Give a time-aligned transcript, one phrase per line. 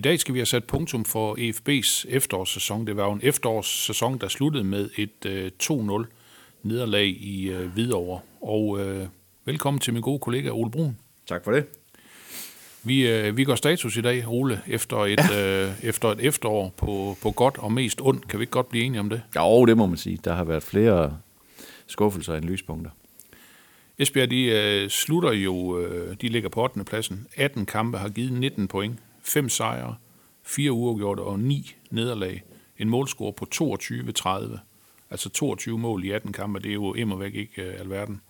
[0.00, 2.86] I dag skal vi have sat punktum for EFB's efterårssæson.
[2.86, 6.06] Det var jo en efterårssæson, der sluttede med et øh, 2-0
[6.62, 8.20] nederlag i øh, Hvidovre.
[8.40, 9.06] Og øh,
[9.44, 10.96] velkommen til min gode kollega Ole Brun.
[11.26, 11.66] Tak for det.
[12.82, 15.66] Vi, øh, vi går status i dag, Ole, efter et, ja.
[15.66, 18.28] øh, efter et efterår på, på godt og mest ondt.
[18.28, 19.22] Kan vi ikke godt blive enige om det?
[19.36, 20.18] Jo, det må man sige.
[20.24, 21.18] Der har været flere
[21.86, 22.90] skuffelser end lyspunkter.
[23.98, 26.84] Esbjerg, de øh, slutter jo, øh, de ligger på 8.
[26.84, 27.26] pladsen.
[27.36, 28.98] 18 kampe har givet 19 point
[29.32, 29.96] fem sejre,
[30.42, 32.42] fire uafgjorte og ni nederlag.
[32.78, 34.58] En målscore på 22-30.
[35.10, 38.20] Altså 22 mål i 18 kampe, det er jo immer væk ikke øh, alverden.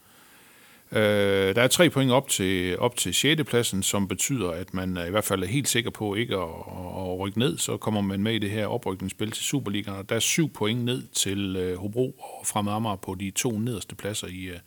[0.92, 3.44] Øh, der er tre point op til, op til 6.
[3.44, 7.10] pladsen, som betyder, at man i hvert fald er helt sikker på ikke at, at,
[7.12, 7.58] at rykke ned.
[7.58, 10.84] Så kommer man med i det her oprykningsspil til Superligaen, og der er syv point
[10.84, 14.58] ned til øh, Hobro og Fremad Amager på de to nederste pladser i, øh,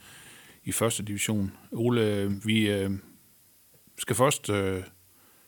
[0.63, 1.51] i første division.
[1.71, 2.91] Ole, øh, vi øh,
[3.97, 4.83] skal først øh,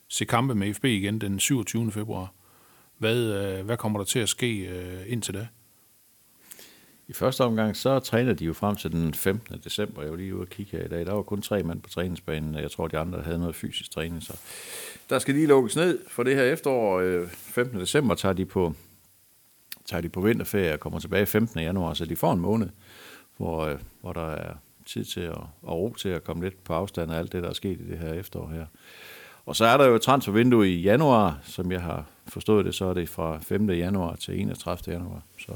[0.08, 1.92] se kampe med FB igen den 27.
[1.92, 2.32] februar.
[2.98, 5.48] Hvad, øh, hvad kommer der til at ske øh, indtil da?
[7.08, 9.60] I første omgang, så træner de jo frem til den 15.
[9.64, 10.02] december.
[10.02, 11.06] Jeg var lige ude og kigge her i dag.
[11.06, 12.54] Der var kun tre mand på træningsbanen.
[12.54, 14.22] Jeg tror, de andre havde noget fysisk træning.
[14.22, 14.38] Så
[15.10, 17.00] der skal lige lukkes ned for det her efterår.
[17.00, 17.80] Øh, 15.
[17.80, 18.74] december tager de på,
[19.84, 21.60] tager de på vinterferie og kommer tilbage 15.
[21.60, 21.94] januar.
[21.94, 22.68] Så de får en måned,
[23.36, 24.54] hvor, hvor der er
[24.86, 27.48] tid til at, og ro til at komme lidt på afstand af alt det, der
[27.48, 28.66] er sket i det her efterår her.
[29.46, 32.84] Og så er der jo et transfervindue i januar, som jeg har forstået det, så
[32.84, 33.70] er det fra 5.
[33.70, 34.94] januar til 31.
[34.94, 35.22] januar.
[35.38, 35.52] Så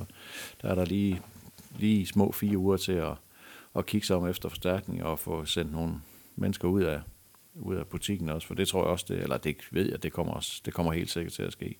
[0.63, 1.21] der er der lige,
[1.79, 3.13] lige små fire uger til at,
[3.77, 5.95] at kigge sig om efter forstærkning og få sendt nogle
[6.37, 7.01] mennesker ud af,
[7.55, 10.13] ud af butikken også, for det tror jeg også, det, eller det ved jeg, det
[10.13, 11.77] kommer, også, det kommer helt sikkert til at ske.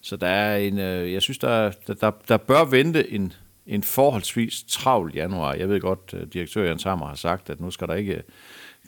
[0.00, 3.32] Så der er en, øh, jeg synes, der, der, der bør vente en,
[3.66, 5.54] en forholdsvis travl januar.
[5.54, 8.22] Jeg ved godt, øh, direktør Jens Hammer har sagt, at nu skal der ikke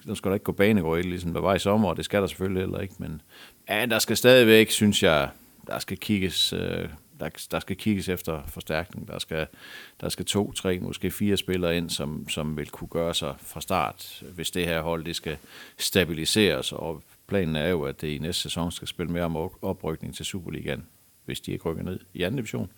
[0.05, 2.27] nu skal der ikke gå banegård ligesom der var i sommer, og det skal der
[2.27, 3.23] selvfølgelig heller ikke, men
[3.69, 5.29] ja, der skal stadigvæk, synes jeg,
[5.67, 6.89] der skal kigges, øh,
[7.21, 9.09] der, der skal kigges efter forstærkning.
[9.09, 9.47] Der skal,
[10.01, 13.61] der skal to, tre, måske fire spillere ind, som, som vil kunne gøre sig fra
[13.61, 15.37] start, hvis det her hold det skal
[15.79, 20.15] stabiliseres, og planen er jo, at det i næste sæson skal spille mere om oprykning
[20.15, 20.87] til Superligaen,
[21.25, 22.71] hvis de ikke rykker ned i anden division.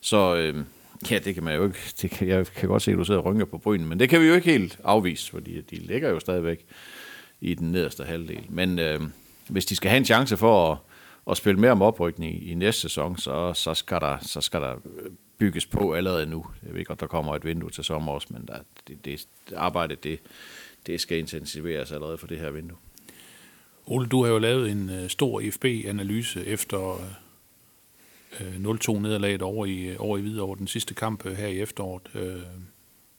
[0.00, 0.64] Så øh,
[1.10, 1.78] Ja, det kan man jo ikke.
[2.02, 4.08] Det kan, jeg kan godt se, at du sidder og rynker på brynen, men det
[4.08, 6.66] kan vi jo ikke helt afvise, fordi de ligger jo stadigvæk
[7.40, 8.46] i den nederste halvdel.
[8.48, 9.00] Men øh,
[9.48, 10.78] hvis de skal have en chance for at,
[11.30, 14.60] at spille mere om oprykning i, i næste sæson, så, så, skal der, så skal
[14.60, 14.74] der
[15.38, 16.46] bygges på allerede nu.
[16.66, 20.04] Jeg ved godt, der kommer et vindue til sommer også, men der, det, det, arbejdet
[20.04, 20.20] det,
[20.86, 22.78] det skal intensiveres allerede for det her vindue.
[23.86, 27.23] Ole, du har jo lavet en øh, stor FB-analyse efter øh,
[28.40, 32.02] 0-2 nederlaget over i, over i Hvidovre, den sidste kamp øh, her i efteråret.
[32.14, 32.42] Øh,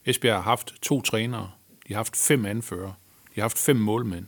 [0.04, 1.50] Esbjerg har haft to trænere,
[1.88, 2.92] de har haft fem anfører,
[3.28, 4.26] de har haft fem målmænd.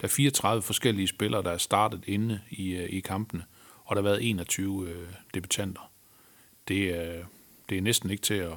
[0.00, 3.44] Der er 34 forskellige spillere, der er startet inde i, øh, i kampene,
[3.84, 5.90] og der har været 21 øh, debutanter.
[6.68, 7.24] Det, øh,
[7.68, 8.52] det er næsten ikke til at,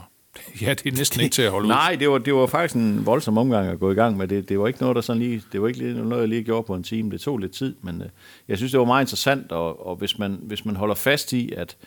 [0.61, 1.71] ja, det er næsten ikke til at holde ud.
[1.71, 4.27] Nej, det var, det var faktisk en voldsom omgang at gå i gang med.
[4.27, 6.63] Det, det var ikke noget, der sådan lige, det var ikke noget, jeg lige gjorde
[6.63, 7.11] på en time.
[7.11, 8.09] Det tog lidt tid, men øh,
[8.47, 11.51] jeg synes, det var meget interessant, og, og hvis, man, hvis man holder fast i,
[11.51, 11.77] at,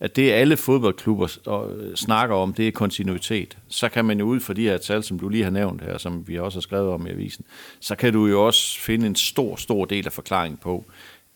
[0.00, 4.24] at det alle fodboldklubber og, øh, snakker om, det er kontinuitet, så kan man jo
[4.24, 6.62] ud fra de her tal, som du lige har nævnt her, som vi også har
[6.62, 7.44] skrevet om i avisen,
[7.80, 10.84] så kan du jo også finde en stor, stor del af forklaringen på,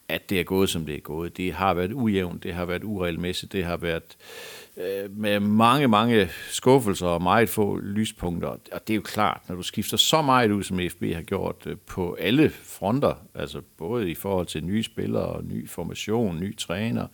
[0.09, 1.37] at det er gået, som det er gået.
[1.37, 5.89] Det har været ujævnt, det har været uregelmæssigt, det har været øh, Øh, med mange,
[5.89, 8.49] mange skuffelser og meget få lyspunkter.
[8.49, 11.67] Og det er jo klart, når du skifter så meget ud, som FB har gjort
[11.67, 17.07] øh, på alle fronter, altså både i forhold til nye spillere, ny formation, ny træner,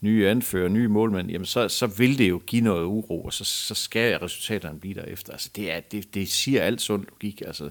[0.00, 3.44] nye anfører, nye målmænd, jamen så, så vil det jo give noget uro, og så,
[3.44, 5.32] så skal resultaterne blive derefter.
[5.32, 7.42] Altså det, er, det, det siger alt sund logik.
[7.46, 7.70] Altså,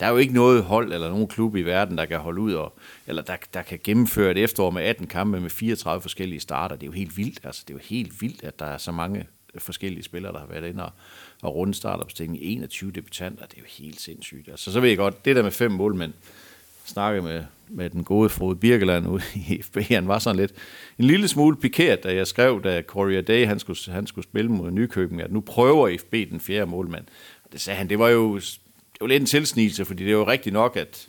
[0.00, 2.52] der er jo ikke noget hold eller nogen klub i verden, der kan holde ud,
[2.52, 6.76] og, eller der, der kan gennemføre et efterår med 18 kampe med 34 forskellige starter.
[6.76, 7.40] Det er jo helt vildt.
[7.44, 9.26] Altså, det er jo helt vildt, at der er så mange
[9.58, 10.92] forskellige spillere, der har været inde og,
[11.42, 12.38] og runde startopstilling.
[12.42, 14.48] 21 debutanter, det er jo helt sindssygt.
[14.48, 16.12] Altså, så ved jeg godt, det der med fem målmænd,
[16.84, 19.76] snakke med, med den gode Frode Birkeland ude i FB.
[19.88, 20.52] Han var sådan lidt
[20.98, 24.50] en lille smule pikeret, da jeg skrev, da Corey Day han skulle, han skulle spille
[24.50, 27.04] mod Nykøbing, at nu prøver FB den fjerde målmand.
[27.44, 30.16] Og det sagde han, det var jo, det var lidt en tilsnigelse, fordi det er
[30.16, 31.08] jo rigtigt nok, at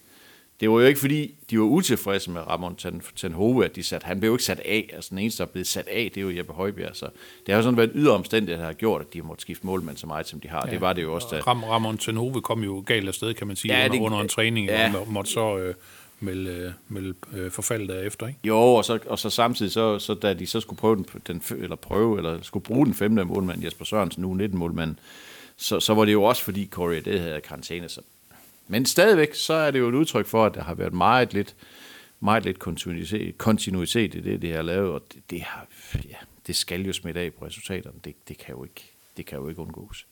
[0.60, 4.06] det var jo ikke fordi, de var utilfredse med Ramon Ten, Tenhove, at de satte,
[4.06, 6.18] han blev jo ikke sat af, altså den eneste, der er blevet sat af, det
[6.18, 7.06] er jo Jeppe Højbjerg, så
[7.46, 9.98] det har jo sådan været ydre omstændighed, der har gjort, at de måtte skifte målmand
[9.98, 10.64] så meget, som de har.
[10.68, 10.72] Ja.
[10.72, 13.56] Det var det jo også, da, Ram, Ramon Tenove kom jo galt afsted, kan man
[13.56, 14.94] sige, Ja, ja, det- under, under en træning, ja.
[15.00, 15.76] og måtte så øh,
[16.20, 18.04] melde, øh, melde øh, forfald.
[18.04, 18.36] Ikke?
[18.44, 21.42] Jo, og så, og så samtidig, så, så da de så skulle prøve, den, den,
[21.58, 24.96] eller prøve, eller skulle bruge den femte målmand, Jesper Sørensen, nu 19 målmand,
[25.58, 27.90] så, så var det jo også fordi Corey det havde karantæne.
[27.90, 28.02] Så.
[28.68, 31.56] Men stadigvæk, så er det jo et udtryk for, at der har været meget lidt,
[32.20, 36.18] meget lidt kontinuitet, kontinuitet i det, det har lavet, og det, det, har, ja,
[36.48, 37.96] det skal jo smitte af på resultaterne.
[38.04, 40.08] Det, det, kan jo ikke, det kan jo ikke undgås.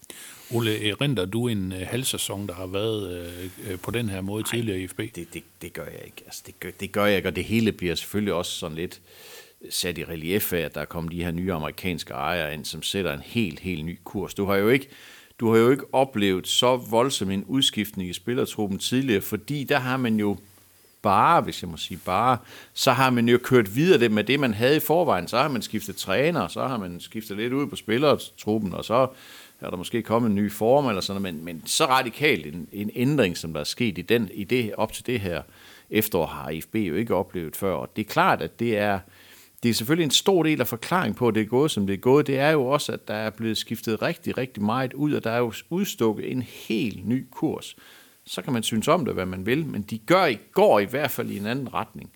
[0.52, 4.22] Ole, erindrer du en øh, halv sæson, der har været øh, øh, på den her
[4.22, 5.00] måde tidligere i FB?
[5.00, 6.24] Det, det, det gør jeg ikke.
[6.26, 9.02] Altså, det, gør, det gør jeg ikke, og det hele bliver selvfølgelig også sådan lidt
[9.70, 12.84] sat i relief af, at der er kommet de her nye amerikanske ejere ind, som
[12.84, 14.34] sætter en helt, helt ny kurs.
[14.34, 14.90] Du har jo ikke,
[15.40, 19.98] du har jo ikke oplevet så voldsom en udskiftning i spillertruppen tidligere, fordi der har
[19.98, 20.38] man jo
[21.06, 22.38] bare, hvis jeg må sige bare,
[22.74, 25.28] så har man jo kørt videre det med det, man havde i forvejen.
[25.28, 29.08] Så har man skiftet træner, så har man skiftet lidt ud på spillertruppen, og så
[29.62, 32.68] er der måske kommet en ny form eller sådan noget, men, men så radikalt en,
[32.72, 35.42] en ændring, som der er sket i, den, i det, op til det her
[35.90, 37.74] efterår, har IFB jo ikke oplevet før.
[37.74, 39.00] Og det er klart, at det er,
[39.64, 41.94] det er selvfølgelig en stor del af forklaring på, at det er gået, som det
[41.94, 42.28] er gået.
[42.28, 45.32] Det er jo også, at der er blevet skiftet rigtig, rigtig meget ud, og der
[45.32, 47.76] er jo udstukket en helt ny kurs.
[48.26, 51.12] Så kan man synes om det, hvad man vil, men de gør, går i hvert
[51.12, 52.12] fald i en anden retning.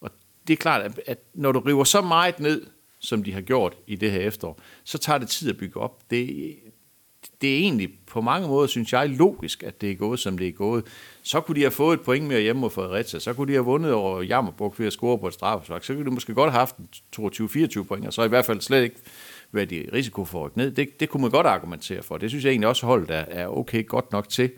[0.00, 0.10] Og
[0.46, 2.66] det er klart, at, at når du river så meget ned,
[3.00, 6.10] som de har gjort i det her efterår, så tager det tid at bygge op.
[6.10, 6.56] Det,
[7.40, 10.48] det er egentlig på mange måder, synes jeg, logisk, at det er gået, som det
[10.48, 10.84] er gået.
[11.22, 13.20] Så kunne de have fået et point mere hjemme mod Fredericia.
[13.20, 15.84] Så kunne de have vundet over Jammerburg ved at score på et straffespark.
[15.84, 16.76] Så kunne de måske godt have haft
[17.16, 18.96] 22-24 point, og så i hvert fald slet ikke
[19.52, 20.70] været i risiko for at rykke ned.
[20.70, 22.18] Det, det kunne man godt argumentere for.
[22.18, 24.50] Det synes jeg egentlig også holdet er, er okay godt nok til.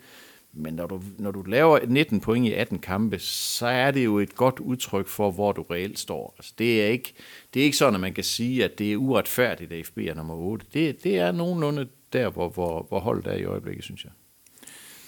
[0.57, 4.19] Men når du, når du laver 19 point i 18 kampe, så er det jo
[4.19, 6.35] et godt udtryk for, hvor du reelt står.
[6.39, 7.15] Altså, det, er ikke,
[7.55, 10.15] det er ikke sådan, at man kan sige, at det er uretfærdigt, at FB er
[10.15, 10.67] nummer 8.
[10.75, 14.13] Det, det er nogenlunde der, hvor, hvor, hvor holdet er i øjeblikket, synes jeg.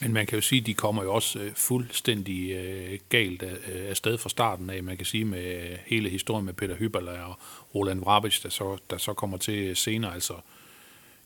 [0.00, 3.56] Men man kan jo sige, at de kommer jo også øh, fuldstændig øh, galt af,
[3.72, 4.82] øh, sted fra starten af.
[4.82, 7.38] Man kan sige med øh, hele historien med Peter Hyberler og
[7.74, 10.14] Roland Vrabic, der så, der så kommer til øh, senere.
[10.14, 10.34] Altså,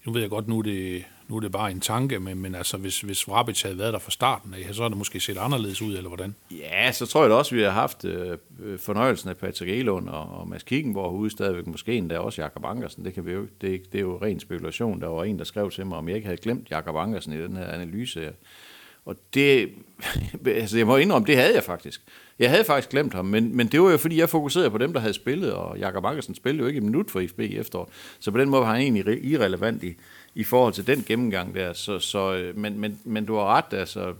[0.04, 2.54] nu ved jeg godt, nu er det, nu er det bare en tanke, men, men
[2.54, 5.38] altså, hvis, hvis Vrabic havde været der fra starten af, så er det måske set
[5.38, 6.34] anderledes ud, eller hvordan?
[6.50, 8.38] Ja, så tror jeg da også, at vi har haft øh,
[8.78, 11.66] fornøjelsen af Patrick Elund og, og Mads Kikkenborg ude stadigvæk.
[11.66, 13.04] Måske endda også Jakob Ankersen.
[13.04, 15.00] Det, kan vi jo, det, det er jo ren spekulation.
[15.00, 17.42] Der var en, der skrev til mig, om jeg ikke havde glemt Jakob Ankersen i
[17.42, 18.32] den her analyse.
[19.04, 19.68] Og det,
[20.46, 22.02] altså jeg må indrømme, det havde jeg faktisk.
[22.38, 24.92] Jeg havde faktisk glemt ham, men, men det var jo fordi, jeg fokuserede på dem,
[24.92, 27.88] der havde spillet, og Jakob Ankersen spillede jo ikke et minut for FB i efteråret.
[28.20, 29.94] Så på den måde var han egentlig irrelevant i,
[30.34, 31.72] i forhold til den gennemgang der.
[31.72, 34.14] Så, så, øh, men, men, men du har ret, altså,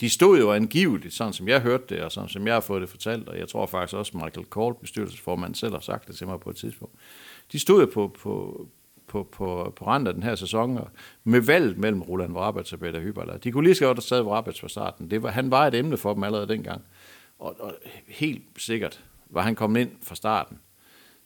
[0.00, 2.80] de stod jo angiveligt, sådan som jeg hørte det, og sådan som jeg har fået
[2.80, 6.26] det fortalt, og jeg tror faktisk også, Michael Kohl, bestyrelsesformanden, selv har sagt det til
[6.26, 6.94] mig på et tidspunkt.
[7.52, 8.66] De stod jo på, på,
[9.06, 10.88] på, på, på randen af den her sæson, og
[11.24, 13.36] med valget mellem Roland Vrabats og Peter Hyberler.
[13.36, 15.10] De kunne lige så godt have taget Vrabats fra starten.
[15.10, 16.82] Det var, han var et emne for dem allerede dengang.
[17.38, 17.74] Og, og
[18.08, 20.58] helt sikkert var han kommet ind fra starten,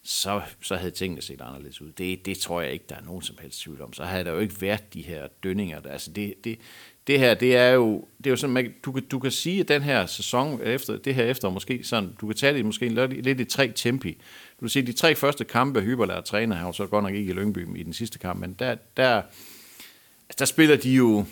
[0.03, 1.91] så, så havde tingene set anderledes ud.
[1.91, 3.93] Det, det tror jeg ikke, der er nogen som helst tvivl om.
[3.93, 5.79] Så havde der jo ikke været de her dønninger.
[5.79, 5.91] Der.
[5.91, 6.59] Altså det, det,
[7.07, 9.59] det her, det er jo, det er jo sådan, man, du, kan- du kan sige,
[9.59, 12.89] at den her sæson, efter, det her efter, måske sådan, du kan tage det måske
[12.89, 14.11] lidt, lidt i tre tempi.
[14.13, 17.33] Du kan sige, de tre første kampe, Hyberler træner, han så godt nok ikke i
[17.33, 21.25] Lyngby i den sidste kamp, men der, der, altså, der spiller de jo,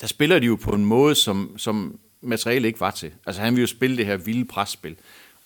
[0.00, 3.12] der spiller de jo på en måde, som, som materialet ikke var til.
[3.26, 4.96] Altså han ville jo spille det her vilde presspil,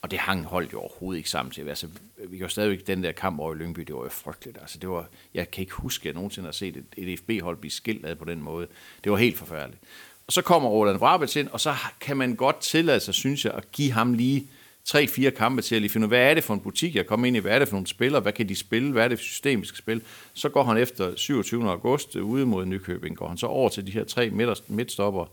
[0.03, 1.69] og det hang holdt jo overhovedet ikke sammen til.
[1.69, 1.87] Altså,
[2.29, 4.59] vi kan jo stadigvæk den der kamp over i Lyngby, det var jo frygteligt.
[4.61, 7.57] Altså, det var, jeg kan ikke huske, at jeg nogensinde har set et, et FB-hold
[7.57, 8.67] blive skilt ad på den måde.
[9.05, 9.83] Det var helt forfærdeligt.
[10.27, 13.53] Og så kommer Roland Vrabets ind, og så kan man godt tillade sig, synes jeg,
[13.55, 14.47] at give ham lige
[14.85, 17.27] tre-fire kampe til at lige finde ud hvad er det for en butik, jeg kommer
[17.27, 19.19] ind i, hvad er det for nogle spillere, hvad kan de spille, hvad er det
[19.19, 20.03] for system, vi skal spille.
[20.35, 21.71] Så går han efter 27.
[21.71, 25.25] august øh, ude mod Nykøbing, går han så over til de her tre midter- midtstopper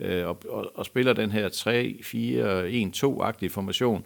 [0.00, 4.04] øh, og, og, og spiller den her 3-4-1-2-agtige formation.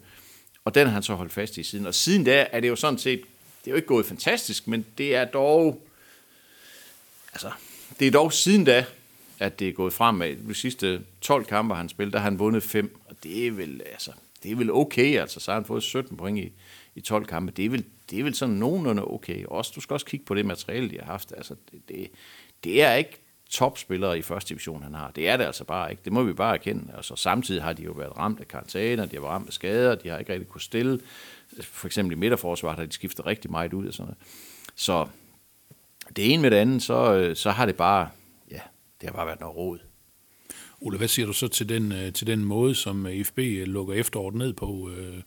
[0.65, 1.87] Og den har han så holdt fast i siden.
[1.87, 3.21] Og siden da er det jo sådan set,
[3.65, 5.83] det er jo ikke gået fantastisk, men det er dog,
[7.33, 7.51] altså,
[7.99, 8.85] det er dog siden da,
[9.39, 10.37] at det er gået fremad.
[10.49, 13.83] De sidste 12 kampe, han spillede, der har han vundet 5, og det er vel,
[13.93, 16.53] altså, det er vel okay, altså, så har han fået 17 point i,
[16.95, 17.53] i 12 kampe.
[17.57, 19.45] Det er vel, det er vel sådan nogenlunde okay.
[19.45, 21.33] Også, du skal også kigge på det materiale, de har haft.
[21.37, 22.11] Altså, det, det,
[22.65, 25.11] det er ikke topspillere i første division, han har.
[25.11, 26.03] Det er det altså bare ikke.
[26.05, 26.93] Det må vi bare erkende.
[26.97, 29.95] Altså, samtidig har de jo været ramt af karantæner, de har været ramt af skader,
[29.95, 31.01] de har ikke rigtig kunne stille.
[31.63, 34.19] For eksempel i midterforsvaret har de skiftet rigtig meget ud og sådan noget.
[34.75, 35.07] Så
[36.17, 38.09] det ene med det andet, så, øh, så har det bare,
[38.51, 38.61] ja,
[39.01, 39.79] det har bare været noget råd.
[40.81, 43.95] Ole, hvad siger du så til den, øh, til den måde, som øh, FB lukker
[43.95, 44.91] efteråret ned på?
[44.97, 45.23] Øh,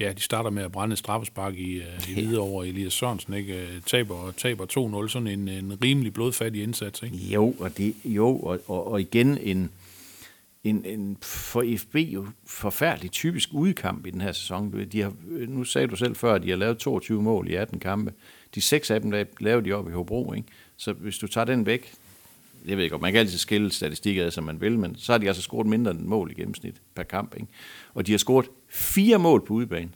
[0.00, 2.68] Ja, de starter med at brænde et straffespark i, øh, i Hvidovre.
[2.68, 3.62] Elias Sørensen ikke?
[3.62, 5.08] Øh, taber, taber 2-0.
[5.08, 7.02] Sådan en, en rimelig blodfattig indsats.
[7.02, 7.16] Ikke?
[7.16, 9.70] Jo, og, det, jo, og, og, og igen en,
[10.64, 14.84] en, en for FB jo forfærdelig typisk udkamp i den her sæson.
[14.92, 15.12] De har,
[15.48, 18.12] nu sagde du selv før, at de har lavet 22 mål i 18 kampe.
[18.54, 20.32] De seks af dem lavede de op i Hobro.
[20.32, 20.48] Ikke?
[20.76, 21.92] Så hvis du tager den væk,
[22.66, 25.18] jeg ved ikke, man kan altid skille statistikker af, som man vil, men så har
[25.18, 27.34] de altså scoret mindre end mål i gennemsnit per kamp.
[27.34, 27.46] Ikke?
[27.94, 29.90] Og de har scoret fire mål på udebane.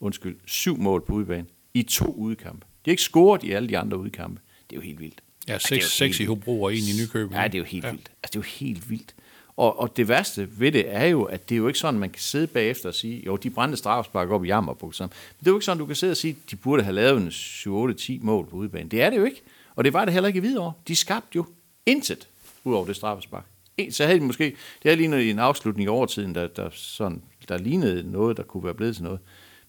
[0.00, 2.60] Undskyld, syv mål på udebane i to udkampe.
[2.84, 4.40] De har ikke scoret i alle de andre udkampe.
[4.70, 5.20] Det er jo helt vildt.
[5.48, 7.34] Ja, Altså, er seks, jo seks i Hobro og en i Nykøbing.
[7.40, 7.90] Ja, det er jo helt Ja.
[7.90, 8.10] vildt.
[8.22, 9.14] Altså, det er jo helt vildt.
[9.56, 12.10] Og, og det værste ved det er jo, at det er jo ikke sådan, man
[12.10, 14.92] kan sidde bagefter og sige, jo, de brændte straffespark op i Jammerburg.
[15.00, 15.08] Men
[15.40, 17.28] det er jo ikke sådan, du kan sidde og sige, de burde have lavet en
[17.28, 18.88] 7-8-10 mål på udebane.
[18.88, 19.42] Det er det jo ikke.
[19.76, 20.72] Og det var det heller ikke i Hvidovre.
[20.88, 21.46] De skabte jo
[21.86, 22.28] intet
[22.64, 23.44] ud over det straffespark.
[23.90, 27.58] Så havde de måske, det havde lignet en afslutning i overtiden, der, der, sådan, der
[27.58, 29.20] lignede noget, der kunne være blevet til noget.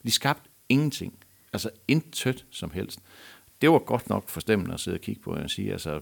[0.05, 1.13] De skabte ingenting.
[1.53, 2.99] Altså intet som helst.
[3.61, 5.71] Det var godt nok forstemmende at sidde og kigge på, jeg sige.
[5.71, 6.01] Altså,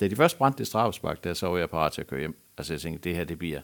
[0.00, 2.36] da de først brændte det straffespark, der så var jeg parat til at køre hjem.
[2.58, 3.60] Altså jeg tænkte, det her, det bliver,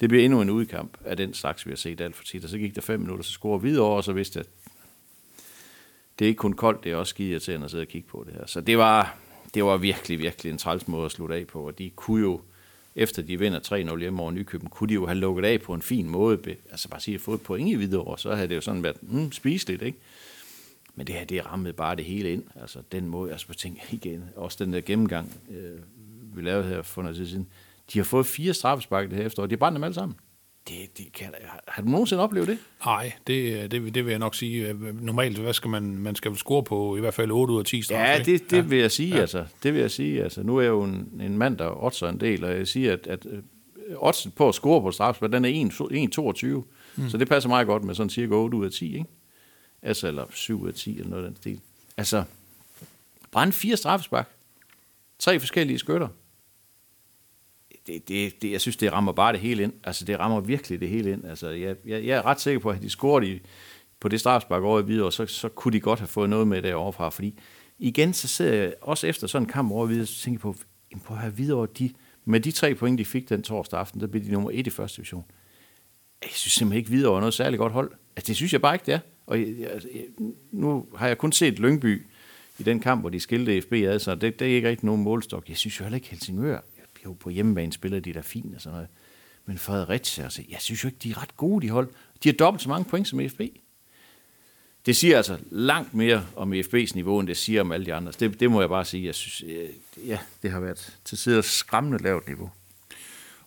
[0.00, 2.44] det bliver endnu en udkamp af den slags, vi har set alt for tit.
[2.44, 4.50] Og så gik der fem minutter, så scorede videre og så vidste jeg, at
[6.18, 8.24] det er ikke kun koldt, det er også skide irriterende at sidde og kigge på
[8.26, 8.46] det her.
[8.46, 9.16] Så det var,
[9.54, 12.40] det var virkelig, virkelig en træls måde at slutte af på, og de kunne jo,
[12.96, 15.82] efter de vinder 3-0 hjemme over Nykøben, kunne de jo have lukket af på en
[15.82, 16.38] fin måde.
[16.70, 19.02] Altså bare sige, at få et point i videre, så havde det jo sådan været
[19.02, 19.98] mm, spiseligt, ikke?
[20.94, 22.42] Men det her, det rammede bare det hele ind.
[22.60, 25.78] Altså den måde, altså på ting igen, også den der gennemgang, øh,
[26.36, 27.48] vi lavede her for noget tid siden.
[27.92, 30.16] De har fået fire straffespark det her efterår, de brændte dem alle sammen.
[30.68, 31.34] Det, det kan,
[31.68, 32.58] har, du nogensinde oplevet det?
[32.84, 34.68] Nej, det, det, det vil jeg nok sige.
[34.68, 37.64] Øh, Normalt, hvad skal man, man skal score på i hvert fald 8 ud af
[37.64, 39.20] 10 straffe, Ja, det, det vil jeg sige, ja.
[39.20, 39.46] altså.
[39.62, 40.42] Det vil jeg sige, altså.
[40.42, 43.06] Nu er jeg jo en, en mand, der oddser en del, og jeg siger, at,
[43.06, 43.42] at øh,
[43.96, 46.64] oddsen på at score på straffespark, den er 1,22.
[46.96, 47.08] Mm.
[47.08, 49.06] Så det passer meget godt med sådan cirka 8 ud af 10, ikke?
[49.82, 51.60] Altså, eller 7 ud af 10, eller noget af den stil.
[51.96, 52.24] Altså,
[53.30, 54.28] brænd fire straffespark.
[55.18, 56.08] Tre forskellige skytter.
[57.86, 59.72] Det, det, det, jeg synes, det rammer bare det hele ind.
[59.84, 61.24] Altså, det rammer virkelig det hele ind.
[61.24, 63.40] Altså, jeg, jeg, jeg er ret sikker på, at de scorede i,
[64.00, 66.62] på det strafspark over i videre, så, så kunne de godt have fået noget med
[66.62, 67.08] deroverfra.
[67.08, 67.38] fordi
[67.78, 70.40] igen, så sidder jeg også efter sådan en kamp over i videre, så tænker jeg
[70.40, 70.56] på,
[70.92, 71.90] jamen, på at have videre, de,
[72.24, 74.70] med de tre point, de fik den torsdag aften, der blev de nummer et i
[74.70, 75.24] første division.
[76.22, 77.92] Jeg synes simpelthen ikke, videre er noget særligt godt hold.
[78.16, 78.98] Altså, det synes jeg bare ikke, det er.
[79.26, 79.88] Og jeg, jeg, altså,
[80.52, 82.06] nu har jeg kun set Lyngby
[82.58, 85.02] i den kamp, hvor de skilte FB ad, så det, det er ikke rigtig nogen
[85.02, 85.48] målstok.
[85.48, 86.60] Jeg synes jo heller ikke Helsingør.
[87.04, 88.88] Jo, på hjemmebane spiller de der fint og sådan noget.
[89.46, 91.88] Men Fredericia, altså, jeg synes jo ikke, de er ret gode, de hold.
[92.22, 93.40] De har dobbelt så mange point som FB.
[94.86, 98.12] Det siger altså langt mere om FB's niveau, end det siger om alle de andre.
[98.20, 99.06] Det, det må jeg bare sige.
[99.06, 99.68] Jeg synes, øh,
[100.08, 102.50] ja, det har været til tider skræmmende lavt niveau.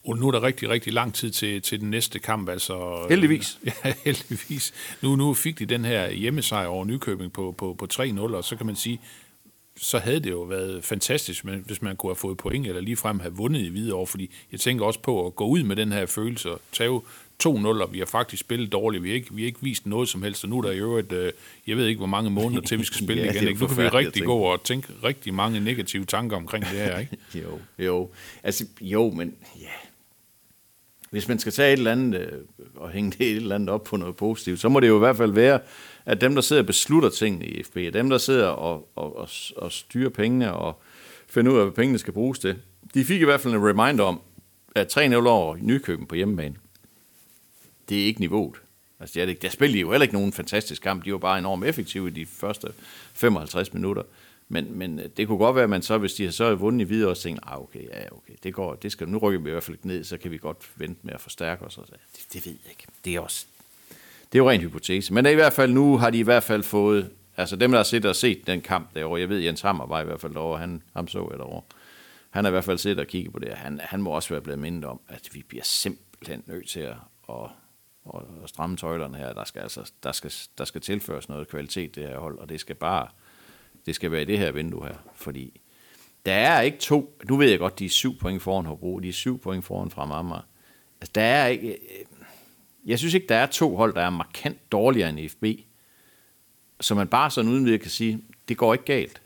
[0.07, 2.49] Og nu er der rigtig, rigtig lang tid til, til den næste kamp.
[2.49, 3.59] Altså, Heldigvis.
[3.65, 4.73] Ja, heldigvis.
[5.01, 8.55] Nu, nu fik de den her hjemmesejr over Nykøbing på, på, på 3-0, og så
[8.55, 9.01] kan man sige,
[9.77, 13.33] så havde det jo været fantastisk, hvis man kunne have fået point, eller ligefrem have
[13.33, 16.51] vundet i Hvidovre, fordi jeg tænker også på at gå ud med den her følelse
[16.51, 17.01] og tage
[17.43, 19.03] 2-0, og vi har faktisk spillet dårligt.
[19.03, 20.77] Vi har ikke, vi har ikke vist noget som helst, og nu er der i
[20.77, 21.31] øvrigt, øh,
[21.67, 23.47] jeg ved ikke, hvor mange måneder til, vi skal spille Ja, igen.
[23.47, 23.61] Ikke?
[23.61, 27.17] Nu kan vi rigtig gå og tænke rigtig mange negative tanker omkring det her, ikke?
[27.43, 28.09] Jo, jo.
[28.43, 29.67] Altså, jo, men ja.
[31.09, 32.31] Hvis man skal tage et eller andet øh,
[32.75, 34.99] og hænge det et eller andet op på noget positivt, så må det jo i
[34.99, 35.59] hvert fald være,
[36.07, 39.29] at dem, der sidder og beslutter tingene i FB, dem, der sidder og, og, og,
[39.57, 40.81] og styrer pengene og
[41.27, 42.55] finder ud af, hvad pengene skal bruges til,
[42.93, 44.21] de fik i hvert fald en reminder om,
[44.75, 46.55] at 3-0 over i Nykøben på hjemmebane,
[47.89, 48.55] det er ikke niveauet.
[48.99, 49.41] Altså, det er det ikke.
[49.41, 51.05] der spillede jo heller ikke nogen fantastisk kamp.
[51.05, 52.67] De var bare enormt effektive i de første
[53.13, 54.03] 55 minutter.
[54.49, 56.85] Men, men øh, det kunne godt være, at man så, hvis de har så vundet
[56.85, 59.49] i videre, og tænkte, ah, okay, ja, okay, det går, det skal, nu rykker vi
[59.49, 61.77] i hvert fald ned, så kan vi godt vente med at forstærke os.
[61.77, 62.83] Og så, det, det ved jeg ikke.
[63.05, 63.45] Det er også,
[64.31, 65.13] det er jo ren hypotese.
[65.13, 67.83] Men i hvert fald nu har de i hvert fald fået, altså dem, der har
[67.83, 70.59] siddet og set den kamp derovre, jeg ved, Jens Hammer var i hvert fald derovre,
[70.59, 71.61] han, ham så jeg derovre.
[72.29, 74.41] Han har i hvert fald siddet og kigget på det, han, han må også være
[74.41, 76.95] blevet mindet om, at vi bliver simpelthen nødt til at,
[77.29, 77.35] at,
[78.13, 79.33] at, at stramme tøjlerne her.
[79.33, 82.59] Der skal, altså, der, skal, der skal tilføres noget kvalitet det her hold, og det
[82.59, 83.07] skal bare,
[83.85, 85.61] det skal være i det her vindue her, fordi
[86.25, 89.09] der er ikke to, nu ved jeg godt, de er syv point foran Hobro, de
[89.09, 90.47] er syv point foran fra Amager.
[91.01, 92.05] Altså, der er ikke, øh,
[92.87, 95.45] jeg synes ikke, der er to hold, der er markant dårligere end FB,
[96.81, 99.21] så man bare sådan uden videre kan sige, det går ikke galt.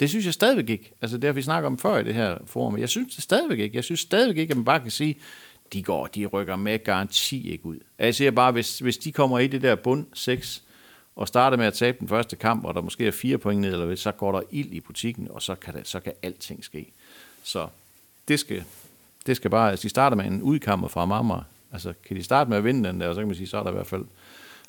[0.00, 0.92] Det synes jeg stadigvæk ikke.
[1.02, 2.78] Altså det har vi snakket om før i det her forum.
[2.78, 3.76] Jeg synes det stadigvæk ikke.
[3.76, 5.18] Jeg synes stadigvæk ikke, at man bare kan sige,
[5.72, 7.78] de går, de rykker med garanti ikke ud.
[7.98, 10.62] Jeg siger bare, hvis, hvis de kommer i det der bund 6,
[11.16, 13.72] og starter med at tabe den første kamp, og der måske er fire point ned,
[13.72, 16.64] eller hvad, så går der ild i butikken, og så kan, det, så kan alting
[16.64, 16.92] ske.
[17.42, 17.68] Så
[18.28, 18.64] det skal,
[19.26, 21.44] Det skal bare, altså, de starter med en udkammer fra Marmar.
[21.72, 23.62] Altså, kan de starte med at vinde den der, så kan man sige, så er
[23.62, 24.04] der i hvert fald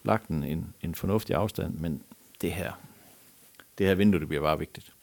[0.04, 1.74] lagt en, en, en fornuftig afstand.
[1.74, 2.01] Men
[2.42, 2.72] det her,
[3.77, 4.94] det her vindue, det bliver bare vigtigt.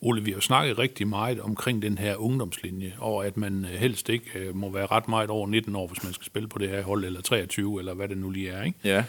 [0.00, 3.70] Ole, vi har jo snakket rigtig meget omkring den her ungdomslinje, og at man øh,
[3.70, 6.58] helst ikke øh, må være ret meget over 19 år, hvis man skal spille på
[6.58, 8.62] det her hold, eller 23, eller hvad det nu lige er.
[8.62, 8.78] Ikke?
[8.84, 9.04] Ja.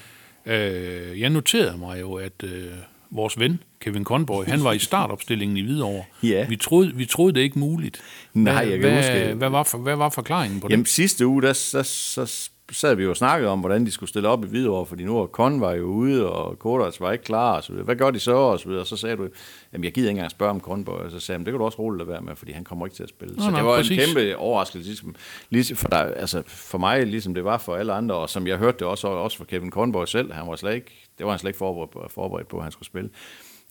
[0.46, 2.72] Øh, jeg noterede mig jo, at øh,
[3.12, 6.04] vores ven, Kevin Conboy, han var i startopstillingen i Hvidovre.
[6.24, 6.46] Ja.
[6.50, 8.02] Vi troede, vi troede det ikke muligt.
[8.34, 10.92] Nej, hvad, jeg kan hvad, huske- Hvad var, for, hvad var forklaringen på Jamen det?
[10.92, 14.30] sidste uge, der, der, så sad vi jo og snakkede om, hvordan de skulle stille
[14.30, 17.56] op i Hvidovre, fordi nu var Kon var jo ude, og Kodas var ikke klar,
[17.56, 17.86] og så videre.
[17.86, 18.34] Hvad gør de så?
[18.34, 18.82] Og så, videre.
[18.82, 19.28] og så sagde du,
[19.74, 21.66] jamen jeg gider ikke engang spørge om Konborg, og så sagde "Men det kan du
[21.66, 23.36] også roligt lade være med, fordi han kommer ikke til at spille.
[23.36, 23.92] Nå, så nej, det var præcis.
[24.10, 25.16] en kæmpe overraskelse, ligesom,
[25.50, 28.58] ligesom for, dig, altså for mig, ligesom det var for alle andre, og som jeg
[28.58, 31.40] hørte det også, også for Kevin Konborg selv, han var slet ikke, det var han
[31.40, 33.10] slet ikke forberedt på, forberedt på at han skulle spille.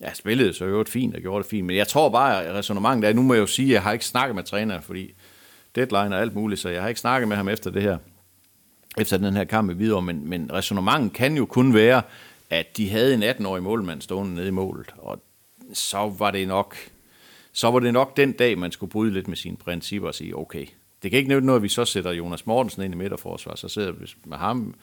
[0.00, 3.08] Jeg spillede så jo fint og gjorde det fint, men jeg tror bare, at resonemanget
[3.08, 5.14] er, nu må jeg jo sige, at jeg har ikke snakket med træneren, fordi
[5.74, 7.98] deadline og alt muligt, så jeg har ikke snakket med ham efter det her
[8.96, 12.02] efter den her kamp i Hvidovre, men, men resonemanget kan jo kun være,
[12.50, 15.22] at de havde en 18-årig målmand stående nede i målet, og
[15.72, 16.76] så var det nok
[17.52, 20.36] så var det nok den dag, man skulle bryde lidt med sine principper og sige,
[20.36, 20.66] okay,
[21.02, 23.68] det kan ikke nytte noget, at vi så sætter Jonas Mortensen ind i midterforsvar, så
[23.68, 24.74] sidder vi med ham,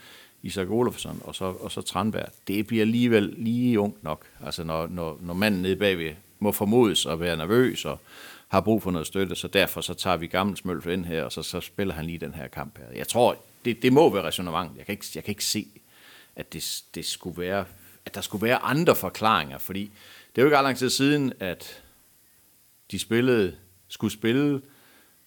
[0.44, 2.26] Isak Olofsson og så, og så Tranberg.
[2.48, 7.06] Det bliver alligevel lige ungt nok, altså når, når, når manden nede bagved må formodes
[7.06, 8.00] at være nervøs og
[8.48, 11.32] har brug for noget støtte, så derfor så tager vi gammel smølf ind her, og
[11.32, 12.98] så, så spiller han lige den her kamp her.
[12.98, 14.78] Jeg tror, det, det må være resonemang.
[14.78, 15.68] Jeg kan ikke, jeg kan ikke se,
[16.36, 17.66] at det, det skulle være,
[18.06, 19.92] at der skulle være andre forklaringer, fordi
[20.36, 21.84] det er jo ikke ret lang tid siden, at
[22.92, 23.56] de spillede,
[23.88, 24.62] skulle spille,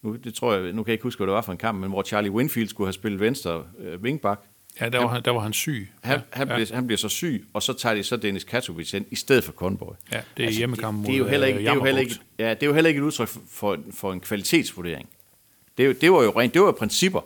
[0.01, 1.79] nu, det tror jeg, nu kan jeg ikke huske, hvad det var for en kamp,
[1.79, 4.41] men hvor Charlie Winfield skulle have spillet venstre øh, wingback.
[4.81, 5.89] Ja, der var, han, der var han syg.
[6.03, 6.55] Han, han, ja.
[6.55, 9.43] bliver, han bliver så syg, og så tager de så Dennis Katovic ind, i stedet
[9.43, 9.93] for Conboy.
[10.11, 12.01] Ja, det er hjemmekamp det, det, er jo heller ikke, øh, det, er jo heller
[12.01, 15.09] ikke, ja, det er jo heller ikke et udtryk for, for, for en kvalitetsvurdering.
[15.77, 17.21] Det, det var jo rent, det var jo principper.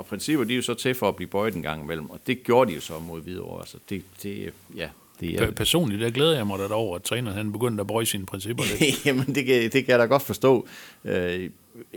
[0.00, 2.20] Og principper, de er jo så til for at blive bøjet en gang imellem, og
[2.26, 3.60] det gjorde de jo så mod Hvidovre.
[3.60, 4.88] Altså, det, det, ja,
[5.20, 7.86] det er, Per- Personligt, der glæder jeg mig da over, at træneren han begyndte at
[7.86, 9.04] bøje sine principper lidt.
[9.06, 10.68] Jamen, det kan, det kan jeg da godt forstå.
[11.04, 11.50] Øh,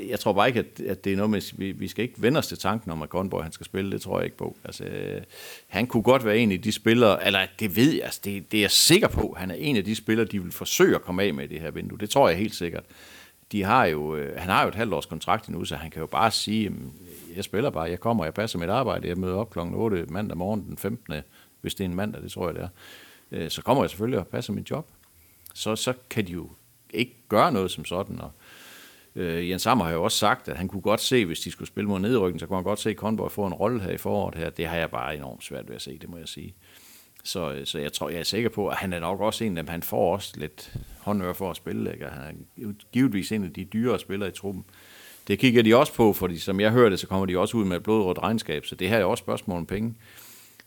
[0.10, 2.38] Jeg tror bare ikke, at, at det er noget med, vi, vi skal ikke vende
[2.38, 3.92] os til tanken om, at Grønborg han skal spille.
[3.92, 4.56] Det tror jeg ikke på.
[4.66, 5.22] Altså, øh,
[5.68, 8.58] han kunne godt være en af de spillere, eller det ved jeg, altså, det, det
[8.58, 9.36] er jeg sikker på.
[9.38, 11.60] Han er en af de spillere, de vil forsøge at komme af med i det
[11.62, 11.98] her vindue.
[12.00, 12.84] Det tror jeg helt sikkert.
[13.52, 16.00] De har jo, øh, han har jo et halvt års kontrakt endnu, så han kan
[16.00, 16.94] jo bare sige, "Jamen,
[17.36, 19.60] jeg spiller bare, jeg kommer, jeg passer mit arbejde, jeg møder op kl.
[19.60, 21.14] 8 mandag morgen den 15.
[21.62, 22.70] Hvis det er en mandag, det tror jeg det er.
[23.32, 24.90] Øh, så kommer jeg selvfølgelig og passer mit job
[25.54, 26.50] så, så kan de jo
[26.94, 28.22] ikke gøre noget som sådan.
[28.22, 28.32] Og,
[29.16, 31.68] øh, Jens Sammer har jo også sagt, at han kunne godt se, hvis de skulle
[31.68, 33.98] spille mod nedrykken, så kunne han godt se, at Conboy få en rolle her i
[33.98, 34.50] foråret her.
[34.50, 36.56] Det har jeg bare enormt svært ved at se, det må jeg sige.
[37.24, 39.58] Så, øh, så jeg tror, jeg er sikker på, at han er nok også en
[39.58, 41.94] af dem, han får også lidt håndør for at spille.
[41.94, 42.06] Ikke?
[42.06, 44.66] Han er givetvis en af de dyre spillere i truppen.
[45.28, 47.78] Det kigger de også på, fordi som jeg hørte, så kommer de også ud med
[47.78, 49.94] et blodrødt regnskab, så det her er også spørgsmål om penge.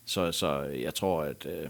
[0.05, 1.69] Så, så jeg tror, at øh,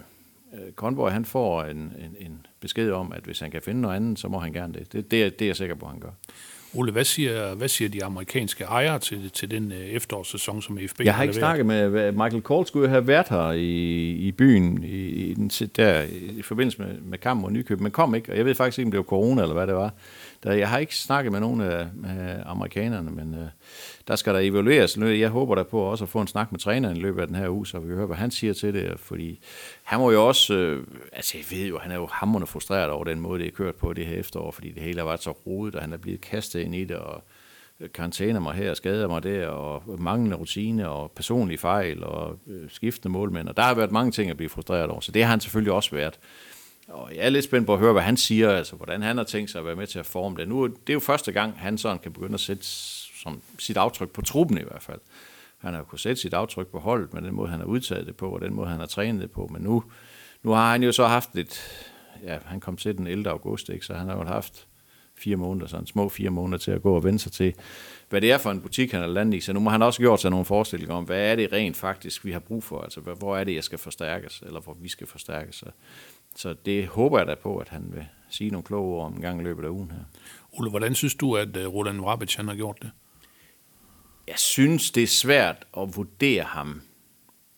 [0.54, 3.96] øh, Conboy, han får en, en, en besked om, at hvis han kan finde noget
[3.96, 4.94] andet, så må han gerne det.
[4.94, 6.10] Det, det, er, det er jeg sikker på, at han gør.
[6.74, 11.00] Ole, hvad siger, hvad siger de amerikanske ejere til, til den øh, efterårssæson, som FB
[11.00, 11.58] Jeg har ikke leveret?
[11.58, 16.02] snakket med Michael Kohl, skulle have været her i, i byen i, i, den, der,
[16.38, 18.88] i forbindelse med, med kampen mod Nykøb, men kom ikke, og jeg ved faktisk ikke,
[18.88, 19.94] om det var corona eller hvad det var.
[20.44, 23.48] Der, jeg har ikke snakket med nogen af, af amerikanerne, men øh,
[24.08, 24.98] der skal der evalueres.
[24.98, 27.28] Nu- Jeg håber der på også at få en snak med træneren i løbet af
[27.28, 29.40] den her uge, så vi hører, hvad han siger til det, fordi
[29.84, 33.04] han må jo også, øh, altså jeg ved jo, han er jo hammerende frustreret over
[33.04, 35.32] den måde, det er kørt på det her efterår, fordi det hele har været så
[35.32, 37.24] rodet, og han er blevet kastet ind i det, og
[37.80, 42.70] øh, karantæner mig her, skader mig der, og manglende rutine, og personlige fejl, og øh,
[42.70, 43.48] skiftende målmænd.
[43.48, 45.74] Og der har været mange ting at blive frustreret over, så det har han selvfølgelig
[45.74, 46.20] også været.
[46.88, 49.24] Og jeg er lidt spændt på at høre, hvad han siger, altså hvordan han har
[49.24, 50.48] tænkt sig at være med til at forme det.
[50.48, 52.64] Nu, det er jo første gang, han sådan kan begynde at sætte
[53.24, 55.00] som sit aftryk på truppen i hvert fald.
[55.58, 58.08] Han har jo kunnet sætte sit aftryk på holdet med den måde, han har udtaget
[58.08, 59.50] det på, og den måde, han har trænet det på.
[59.52, 59.84] Men nu,
[60.44, 61.84] nu har han jo så haft lidt...
[62.24, 63.30] Ja, han kom til den 11.
[63.30, 63.86] august, ikke?
[63.86, 64.68] så han har jo haft
[65.18, 67.54] fire måneder, sådan små fire måneder til at gå og vende sig til,
[68.10, 69.42] hvad det er for en butik, han er landet i.
[69.42, 72.26] Så nu må han også gjort sig nogle forestillinger om, hvad er det rent faktisk,
[72.26, 72.82] vi har brug for?
[72.82, 75.56] Altså, hvor er det, jeg skal forstærkes, eller hvor vi skal forstærkes?
[75.56, 75.66] Så,
[76.38, 79.22] så det håber jeg da på, at han vil sige nogle kloge ord om en
[79.22, 80.04] gang i løbet af ugen her.
[80.52, 82.92] Ole, hvordan synes du, at øh, Roland Vrabic han har gjort det?
[84.28, 86.82] Jeg synes, det er svært at vurdere ham,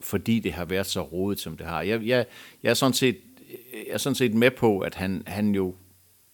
[0.02, 1.82] fordi det har været så rodet, som det har.
[1.82, 2.26] Jeg, jeg,
[2.64, 3.18] jeg, er, sådan set,
[3.74, 5.76] jeg er sådan set med på, at han, han, jo,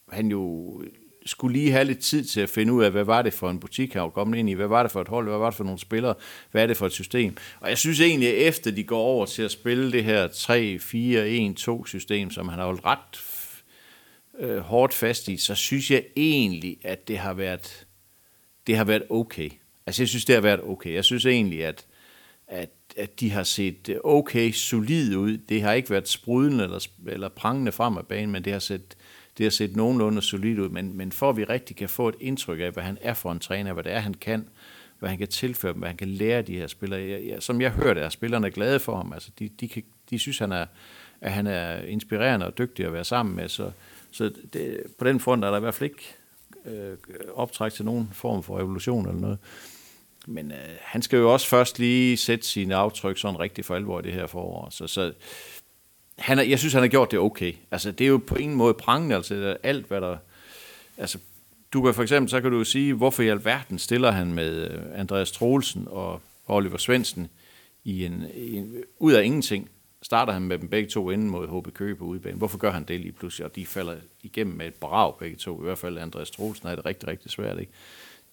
[0.10, 0.84] han jo
[1.26, 3.60] skulle lige have lidt tid til at finde ud af, hvad var det for en
[3.60, 5.58] butik, han var kommet ind i, hvad var det for et hold, hvad var det
[5.58, 6.16] for nogle spillere,
[6.52, 7.38] hvad er det for et system.
[7.60, 10.28] Og jeg synes egentlig, at efter de går over til at spille det her
[11.82, 13.22] 3-4-1-2 system, som han har holdt ret
[14.40, 17.86] øh, hårdt fast i, så synes jeg egentlig, at det har været,
[18.68, 19.50] det har været okay.
[19.86, 20.94] Altså, jeg synes, det har været okay.
[20.94, 21.86] Jeg synes egentlig, at,
[22.48, 25.38] at, at de har set øh, okay solid ud.
[25.38, 28.96] Det har ikke været sprudende eller, eller prangende frem af banen, men det har set,
[29.38, 30.70] det har set nogenlunde solidt ud.
[30.70, 33.32] Men, men for at vi rigtig kan få et indtryk af, hvad han er for
[33.32, 34.48] en træner, hvad det er, han kan,
[35.00, 37.00] hvad han kan tilføre dem, hvad han kan lære de her spillere.
[37.00, 39.14] Jeg, jeg, som jeg hørte, er spillerne glade for ham.
[39.14, 40.66] Altså, de, de, kan, de synes, han er,
[41.22, 43.50] at han er inspirerende og dygtig at være sammen med.
[43.50, 43.72] Så,
[44.12, 46.16] så det, på den front er der i hvert fald ikke
[46.66, 46.98] øh,
[47.34, 49.38] optræk til nogen form for evolution eller noget.
[50.28, 54.00] Men øh, han skal jo også først lige sætte sine aftryk sådan rigtig for alvor
[54.00, 54.70] i det her forår.
[54.70, 55.14] Så, så
[56.18, 57.54] han er, jeg synes, han har gjort det okay.
[57.72, 60.18] Altså, det er jo på en måde prangende, altså alt, hvad der...
[60.98, 61.18] Altså,
[61.74, 65.00] du kan for eksempel, så kan du sige, hvorfor i alverden stiller han med øh,
[65.00, 67.30] Andreas Troelsen og Oliver Svendsen
[67.84, 69.70] i en, i en, ud af ingenting
[70.02, 72.38] starter han med dem begge to inden mod HB Køge på udebane.
[72.38, 73.46] Hvorfor gør han det lige pludselig?
[73.46, 75.62] Og de falder igennem med et brag begge to.
[75.62, 77.60] I hvert fald Andreas Troelsen er det rigtig, rigtig svært.
[77.60, 77.72] Ikke?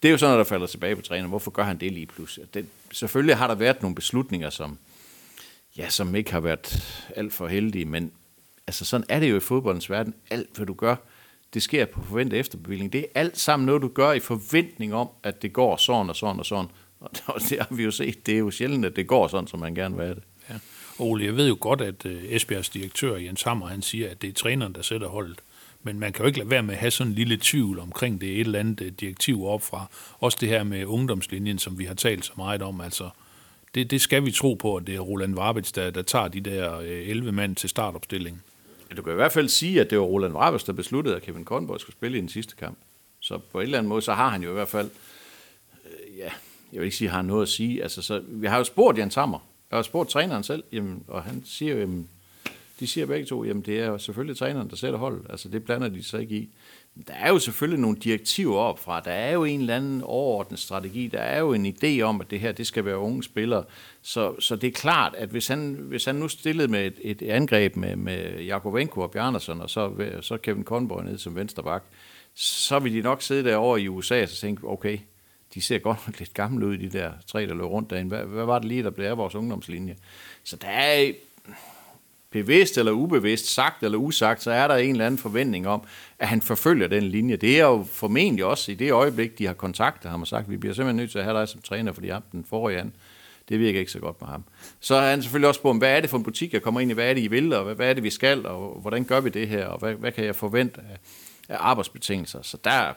[0.02, 1.28] Det er jo sådan, at der falder tilbage på træner.
[1.28, 2.54] Hvorfor gør han det lige pludselig?
[2.54, 4.78] Det, selvfølgelig har der været nogle beslutninger, som,
[5.76, 6.82] ja, som ikke har været
[7.16, 8.12] alt for heldige, men
[8.66, 10.14] altså sådan er det jo i fodboldens verden.
[10.30, 10.96] Alt, hvad du gør,
[11.54, 12.92] det sker på forventet efterbevilling.
[12.92, 16.16] Det er alt sammen noget, du gør i forventning om, at det går sådan og
[16.16, 16.70] sådan og sådan.
[17.00, 18.26] Og det har vi jo set.
[18.26, 20.24] Det er jo sjældent, at det går sådan, som man gerne vil have det.
[20.50, 20.54] Ja.
[20.98, 24.28] Ole, jeg ved jo godt, at øh, Esbjergs direktør Jens Hammer, han siger, at det
[24.28, 25.38] er træneren, der sætter holdet.
[25.82, 28.20] Men man kan jo ikke lade være med at have sådan en lille tvivl omkring
[28.20, 29.86] det et eller andet øh, direktiv direktiv opfra.
[30.20, 32.80] Også det her med ungdomslinjen, som vi har talt så meget om.
[32.80, 33.10] Altså,
[33.74, 36.40] det, det skal vi tro på, at det er Roland Varbits, der, der tager de
[36.40, 38.42] der øh, 11 mand til startopstillingen.
[38.90, 41.22] Ja, du kan i hvert fald sige, at det var Roland Varbits, der besluttede, at
[41.22, 42.78] Kevin Kornborg skulle spille i den sidste kamp.
[43.20, 44.90] Så på en eller anden måde, så har han jo i hvert fald,
[45.84, 46.30] øh, ja,
[46.72, 47.82] jeg vil ikke sige, at han har noget at sige.
[47.82, 49.38] Altså, så, vi har jo spurgt Jens Tammer,
[49.70, 52.08] jeg har spurgt træneren selv, jamen, og han siger jo, jamen,
[52.80, 55.24] de siger begge to, jamen det er selvfølgelig træneren, der sætter hold.
[55.30, 56.48] Altså det blander de sig ikke i.
[57.06, 59.00] Der er jo selvfølgelig nogle direktiver op fra.
[59.00, 61.06] Der er jo en eller anden overordnet strategi.
[61.06, 63.64] Der er jo en idé om, at det her det skal være unge spillere.
[64.02, 67.22] Så, så det er klart, at hvis han, hvis han nu stillede med et, et
[67.22, 71.82] angreb med, med Jakovenko og Bjarnason, og så, så Kevin Conboy ned som vensterbak,
[72.34, 74.98] så vil de nok sidde derovre i USA og tænke, okay,
[75.54, 78.08] de ser godt nok lidt gamle ud, de der tre, der løb rundt derinde.
[78.08, 79.96] Hvad, hvad var det lige, der blev af vores ungdomslinje?
[80.44, 81.12] Så der er
[82.32, 85.82] bevidst eller ubevidst, sagt eller usagt, så er der en eller anden forventning om,
[86.18, 87.36] at han forfølger den linje.
[87.36, 90.56] Det er jo formentlig også i det øjeblik, de har kontaktet ham og sagt, vi
[90.56, 92.92] bliver simpelthen nødt til at have dig som træner, fordi ham den forrige an,
[93.48, 94.44] det virker ikke så godt med ham.
[94.80, 96.90] Så har han selvfølgelig også spurgt, hvad er det for en butik, jeg kommer ind
[96.90, 99.20] i, hvad er det, I vil, og hvad er det, vi skal, og hvordan gør
[99.20, 100.98] vi det her, og hvad, hvad kan jeg forvente af,
[101.48, 102.42] af arbejdsbetingelser.
[102.42, 102.92] Så der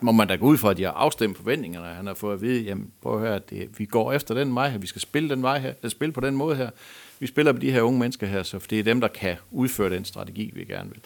[0.00, 1.86] må man da gå ud fra, at de har afstemt forventningerne.
[1.86, 4.68] Han har fået at vide, jamen prøv at høre, det, vi går efter den vej
[4.68, 6.70] her, vi skal spille den vej her, spille på den måde her.
[7.18, 9.90] Vi spiller med de her unge mennesker her, så det er dem, der kan udføre
[9.90, 11.00] den strategi, vi gerne vil.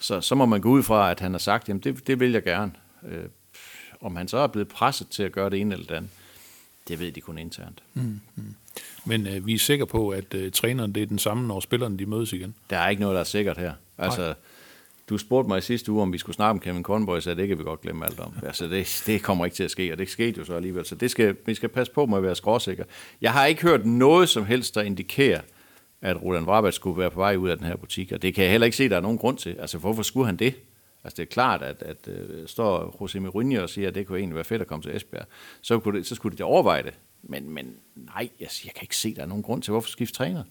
[0.00, 2.32] Så, så må man gå ud fra, at han har sagt, jamen det, det vil
[2.32, 2.72] jeg gerne.
[3.08, 3.24] Øh,
[4.00, 6.10] om han så er blevet presset til at gøre det ene eller det andet,
[6.88, 7.82] det ved de kun internt.
[7.94, 8.54] Mm, mm.
[9.04, 11.98] Men øh, vi er sikre på, at øh, træneren det er den samme, når spillerne
[11.98, 12.54] de mødes igen?
[12.70, 13.72] Der er ikke noget, der er sikkert her.
[13.98, 14.34] Altså, Nej
[15.12, 17.48] du spurgte mig i sidste uge, om vi skulle snakke om Kevin Conboy, så det
[17.48, 18.34] kan vi godt glemme alt om.
[18.42, 20.84] Altså, det, det kommer ikke til at ske, og det skete jo så alligevel.
[20.84, 22.84] Så det skal, vi skal passe på med at være skråsikre.
[23.20, 25.40] Jeg har ikke hørt noget som helst, der indikerer,
[26.00, 28.44] at Roland Rabat skulle være på vej ud af den her butik, og det kan
[28.44, 29.56] jeg heller ikke se, at der er nogen grund til.
[29.58, 30.54] Altså, hvorfor skulle han det?
[31.04, 34.18] Altså, det er klart, at, at uh, står José Mourinho og siger, at det kunne
[34.18, 35.26] egentlig være fedt at komme til Esbjerg,
[35.60, 36.94] så, kunne det, så skulle de overveje det.
[37.22, 39.88] Men, men nej, jeg, jeg kan ikke se, at der er nogen grund til, hvorfor
[39.88, 40.44] skifte træner.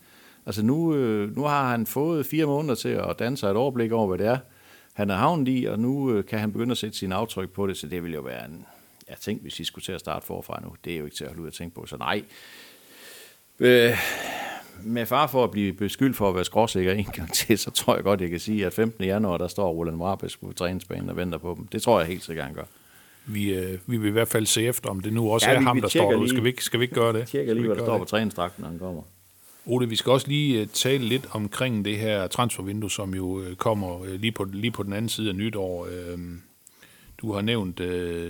[0.45, 3.91] Altså nu, øh, nu har han fået fire måneder til at danne sig et overblik
[3.91, 4.37] over, hvad det er,
[4.93, 7.67] han er havnet i, og nu øh, kan han begynde at sætte sin aftryk på
[7.67, 8.65] det, så det vil jo være en,
[9.09, 11.23] jeg tænkte, hvis I skulle til at starte forfra nu, det er jo ikke til
[11.23, 12.23] at holde ud at tænke på, så nej.
[13.59, 13.97] Øh,
[14.83, 17.95] med far for at blive beskyldt for at være skråsikker en gang til, så tror
[17.95, 19.03] jeg godt, jeg kan sige, at 15.
[19.03, 21.67] januar, der står Roland Marabes på træningsbanen og venter på dem.
[21.67, 22.63] Det tror jeg helt sikkert, han gør.
[23.25, 25.59] Vi, øh, vi vil i hvert fald se efter, om det nu også ja, er
[25.59, 26.29] vi, ham, vi der står derude.
[26.29, 27.21] Skal vi, ikke, skal vi ikke gøre det?
[27.21, 29.01] Vi tjekker lige, hvad der står på træningsdragten, når han kommer.
[29.65, 33.55] Ole, vi skal også lige øh, tale lidt omkring det her transfervindue, som jo øh,
[33.55, 35.87] kommer øh, lige på, lige på den anden side af nytår.
[35.91, 36.41] Øhm,
[37.17, 37.77] du har nævnt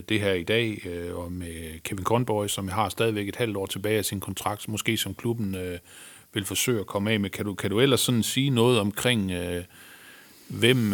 [0.09, 0.81] det her i dag
[1.13, 4.97] og med Kevin Conboy, som har stadigvæk et halvt år tilbage af sin kontrakt, måske
[4.97, 5.55] som klubben
[6.33, 7.29] vil forsøge at komme af med.
[7.29, 9.31] Kan du, kan du ellers sådan sige noget omkring,
[10.47, 10.91] hvem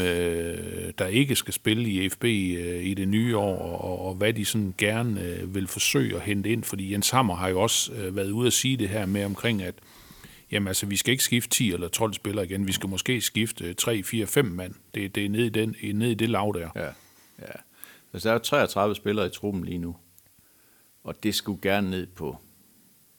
[0.98, 4.74] der ikke skal spille i FB i det nye år, og, og hvad de sådan
[4.78, 6.64] gerne vil forsøge at hente ind?
[6.64, 9.76] Fordi Jens Hammer har jo også været ude at sige det her med omkring, at
[10.52, 12.68] jamen altså, vi skal ikke skifte 10 eller 12 spillere igen.
[12.68, 14.74] Vi skal måske skifte 3, 4, 5 mand.
[14.96, 16.70] Det, det er nede i, den, nede i det lav der.
[16.76, 16.86] Ja,
[17.40, 17.54] ja.
[18.14, 19.96] Altså, der er 33 spillere i truppen lige nu.
[21.04, 22.38] Og det skulle gerne ned på,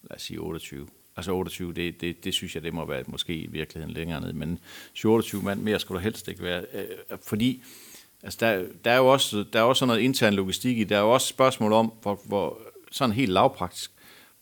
[0.03, 0.89] lad os sige 28.
[1.17, 4.33] Altså 28, det, det, det synes jeg, det må være måske i virkeligheden længere ned.
[4.33, 4.59] Men
[5.05, 6.65] 28 mand mere skulle der helst ikke være.
[6.73, 7.63] Øh, øh, fordi
[8.23, 10.85] altså der, der, er jo også, der er også noget intern logistik i.
[10.85, 12.61] Der er jo også spørgsmål om, hvor, hvor
[12.91, 13.93] sådan helt lavpraktisk,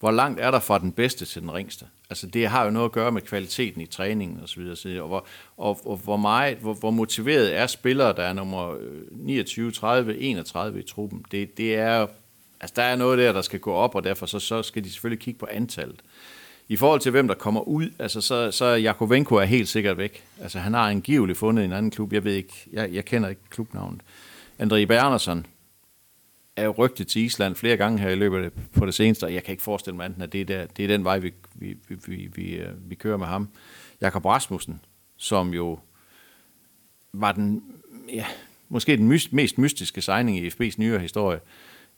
[0.01, 1.87] hvor langt er der fra den bedste til den ringste?
[2.11, 4.89] Altså det har jo noget at gøre med kvaliteten i træningen og så videre, så
[4.89, 5.03] videre.
[5.03, 8.77] og, hvor, og, og hvor, meget, hvor, hvor motiveret er spillere, der er nummer
[9.11, 11.25] 29, 30, 31 i truppen.
[11.31, 12.07] Det, det er,
[12.61, 14.91] altså der er noget der, der skal gå op, og derfor så, så skal de
[14.91, 16.03] selvfølgelig kigge på antallet.
[16.69, 20.25] I forhold til hvem der kommer ud, altså så, så Jakovenko er helt sikkert væk.
[20.41, 23.43] Altså han har angiveligt fundet en anden klub, jeg ved ikke, jeg, jeg kender ikke
[23.51, 24.01] klubnavnet.
[24.61, 25.47] André Bernersen
[26.57, 29.35] er jo rygtet til Island flere gange her i løbet af på det seneste, og
[29.35, 31.35] jeg kan ikke forestille mig andet, at det er, der, det er den vej, vi,
[31.55, 33.49] vi, vi, vi, vi, vi øh, kører med ham.
[34.01, 34.81] Jakob Rasmussen,
[35.17, 35.79] som jo
[37.13, 37.63] var den,
[38.13, 38.27] ja,
[38.69, 41.41] måske den mest mystiske signing i FB's nyere historie,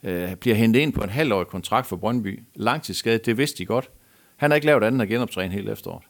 [0.02, 2.42] øh, bliver hentet ind på en halvårig kontrakt for Brøndby.
[2.54, 3.90] Langtidsskade, det vidste de godt.
[4.36, 6.04] Han har ikke lavet andet end at genoptræne hele efteråret.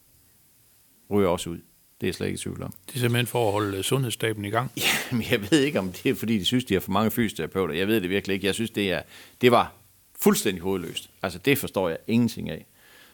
[1.11, 1.58] Ryger også ud.
[2.00, 2.72] Det er jeg slet ikke i tvivl om.
[2.87, 4.72] Det er simpelthen for at holde øh, sundhedsstaben i gang.
[5.11, 7.74] Jamen, jeg ved ikke, om det er, fordi de synes, de har for mange fysioterapeuter.
[7.74, 8.46] Jeg ved det virkelig ikke.
[8.46, 9.02] Jeg synes, det, er,
[9.40, 9.72] det var
[10.20, 11.11] fuldstændig hovedløst.
[11.22, 12.66] Altså, det forstår jeg ingenting af.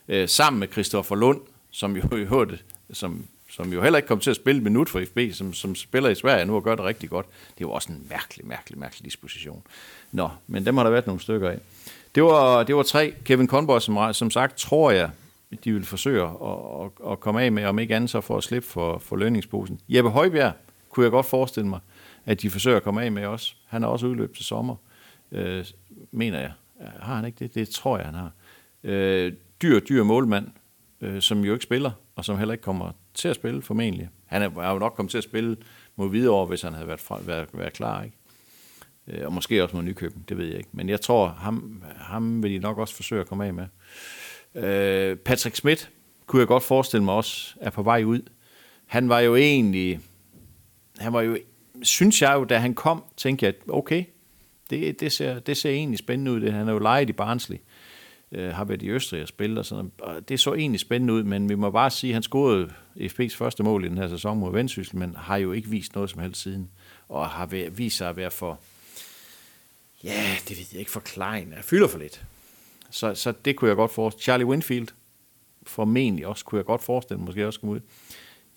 [0.09, 2.59] Øh, sammen med Christoffer Lund, som jo i hørte,
[2.93, 6.11] som, som jo heller ikke kom til at spille minut for FB, som, som spiller
[6.11, 7.27] i Sverige nu og gør det rigtig godt.
[7.59, 9.63] Det var også en mærkelig, mærkelig, mærkelig disposition.
[10.13, 11.59] Nå, men dem har der været nogle stykker af.
[12.15, 13.15] Det var, det var tre.
[13.25, 15.11] Kevin Conboy, som, som sagt, tror jeg,
[15.65, 16.31] de vil forsøge at,
[16.83, 19.81] at, at komme af med, om ikke andet så for at slippe for, for lønningsposen.
[19.89, 20.53] Jeppe Højbjerg
[20.91, 21.81] kunne jeg godt forestille mig,
[22.25, 23.55] at de forsøger at komme af med også.
[23.67, 24.77] Han har også udløb til sommer,
[25.33, 25.65] øh,
[26.11, 26.53] mener jeg.
[27.01, 27.55] Har han ikke det?
[27.55, 28.31] Det tror jeg, han har.
[28.85, 30.47] Øh, dyr, dyr målmand,
[31.01, 34.09] øh, som jo ikke spiller, og som heller ikke kommer til at spille formentlig.
[34.27, 35.57] Han er, er jo nok kommet til at spille
[35.97, 38.17] mod Hvidovre, hvis han havde været, fra, været, været klar, ikke?
[39.07, 40.71] Øh, og måske også mod Nykøben, det ved jeg ikke.
[40.73, 43.67] Men jeg tror, ham, ham vil de nok også forsøge at komme af med.
[44.55, 45.91] Øh, Patrick Schmidt
[46.27, 48.21] kunne jeg godt forestille mig også er på vej ud.
[48.87, 50.01] Han var jo egentlig,
[50.99, 51.39] han var jo,
[51.83, 54.05] synes jeg jo, da han kom, tænkte jeg, okay,
[54.71, 56.51] det, det, ser, det ser egentlig spændende ud.
[56.51, 57.57] Han er jo lejet i Barnsley,
[58.33, 61.23] øh, har været i Østrig og spillet og sådan og det så egentlig spændende ud,
[61.23, 64.39] men vi må bare sige, at han scorede FB's første mål i den her sæson
[64.39, 66.71] mod Vendsyssel, men har jo ikke vist noget som helst siden,
[67.09, 68.61] og har vist sig at være for,
[70.05, 71.53] ja, det ved jeg ikke, for klein.
[71.57, 72.25] Jeg fylder for lidt.
[72.95, 74.23] Så, så det kunne jeg godt forestille.
[74.23, 74.89] Charlie Winfield,
[75.67, 77.81] formentlig også, kunne jeg godt forestille mig, måske også komme ud.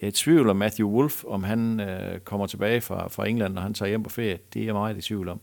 [0.01, 3.53] Jeg er i tvivl om Matthew Wolf, om han øh, kommer tilbage fra, fra England,
[3.53, 4.39] når han tager hjem på ferie.
[4.53, 5.41] Det er jeg meget i tvivl om.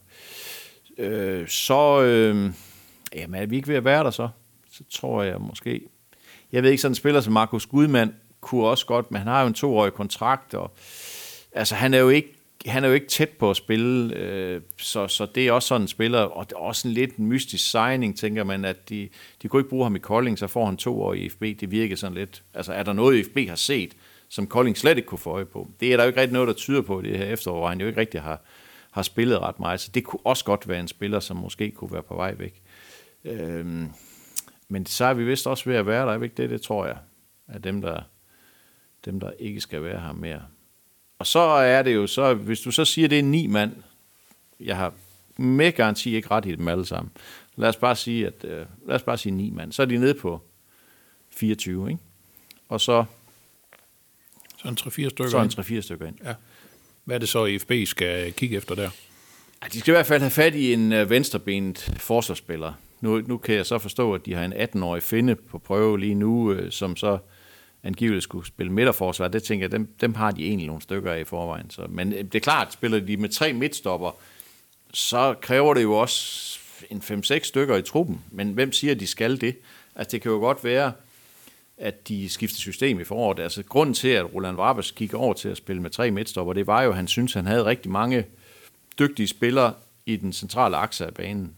[0.99, 2.53] Øh, så, øh,
[3.15, 4.29] jamen er vi ikke ved at være der så?
[4.71, 5.81] Så tror jeg måske...
[6.53, 9.41] Jeg ved ikke, sådan en spiller som Markus Gudmand kunne også godt, men han har
[9.41, 10.71] jo en toårig kontrakt, og
[11.53, 12.35] altså han er jo ikke
[12.67, 15.83] han er jo ikke tæt på at spille, øh, så, så det er også sådan
[15.83, 19.09] en spiller, og det er også en lidt mystisk signing, tænker man, at de,
[19.43, 21.71] de kunne ikke bruge ham i Kolding, så får han to år i FB, det
[21.71, 23.97] virker sådan lidt, altså er der noget, FB har set,
[24.29, 25.69] som Kolding slet ikke kunne få øje på?
[25.81, 27.81] Det er der jo ikke rigtig noget, der tyder på det her efterår, hvor han
[27.81, 28.43] jo ikke rigtig har,
[28.91, 31.93] har spillet ret meget, så det kunne også godt være en spiller, som måske kunne
[31.93, 32.63] være på vej væk.
[33.25, 33.67] Øh,
[34.69, 36.51] men så er vi vist også ved at være der, ikke det?
[36.51, 36.97] Det tror jeg,
[37.49, 38.03] af dem, der,
[39.05, 40.43] dem, der ikke skal være her mere.
[41.19, 43.73] Og så er det jo så, hvis du så siger, det er ni mand,
[44.61, 44.93] jeg har
[45.37, 47.13] med garanti ikke ret i dem alle sammen.
[47.57, 49.73] Lad os bare sige, at, øh, lad os bare sige ni mand.
[49.73, 50.41] Så er de nede på
[51.31, 52.03] 24, ikke?
[52.69, 53.05] Og så...
[54.63, 56.17] Så en 3-4 stykker Så en 3-4 stykker ind.
[56.25, 56.35] Ja.
[57.05, 58.91] Hvad er det så, FB skal kigge efter der?
[59.63, 62.73] Ja, de skal i hvert fald have fat i en øh, venstrebenet forsvarsspiller.
[63.01, 66.15] Nu, nu kan jeg så forstå, at de har en 18-årig finde på prøve lige
[66.15, 67.19] nu, øh, som så
[67.85, 71.21] angiveligt skulle spille midterforsvar, det tænker jeg, dem, dem har de egentlig nogle stykker af
[71.21, 71.71] i forvejen.
[71.71, 74.11] Så, men øh, det er klart, spiller de med tre midtstopper,
[74.93, 76.59] så kræver det jo også
[76.91, 78.21] en 5-6 stykker i truppen.
[78.31, 79.57] Men hvem siger, at de skal det?
[79.97, 80.93] Altså det kan jo godt være,
[81.79, 83.41] at de skifter system i foråret.
[83.41, 86.67] Altså grunden til, at Roland Varbes gik over til at spille med tre midtstopper, det
[86.67, 88.25] var jo, at han synes, at han havde rigtig mange
[88.99, 89.75] dygtige spillere
[90.07, 91.55] i den centrale akse af banen.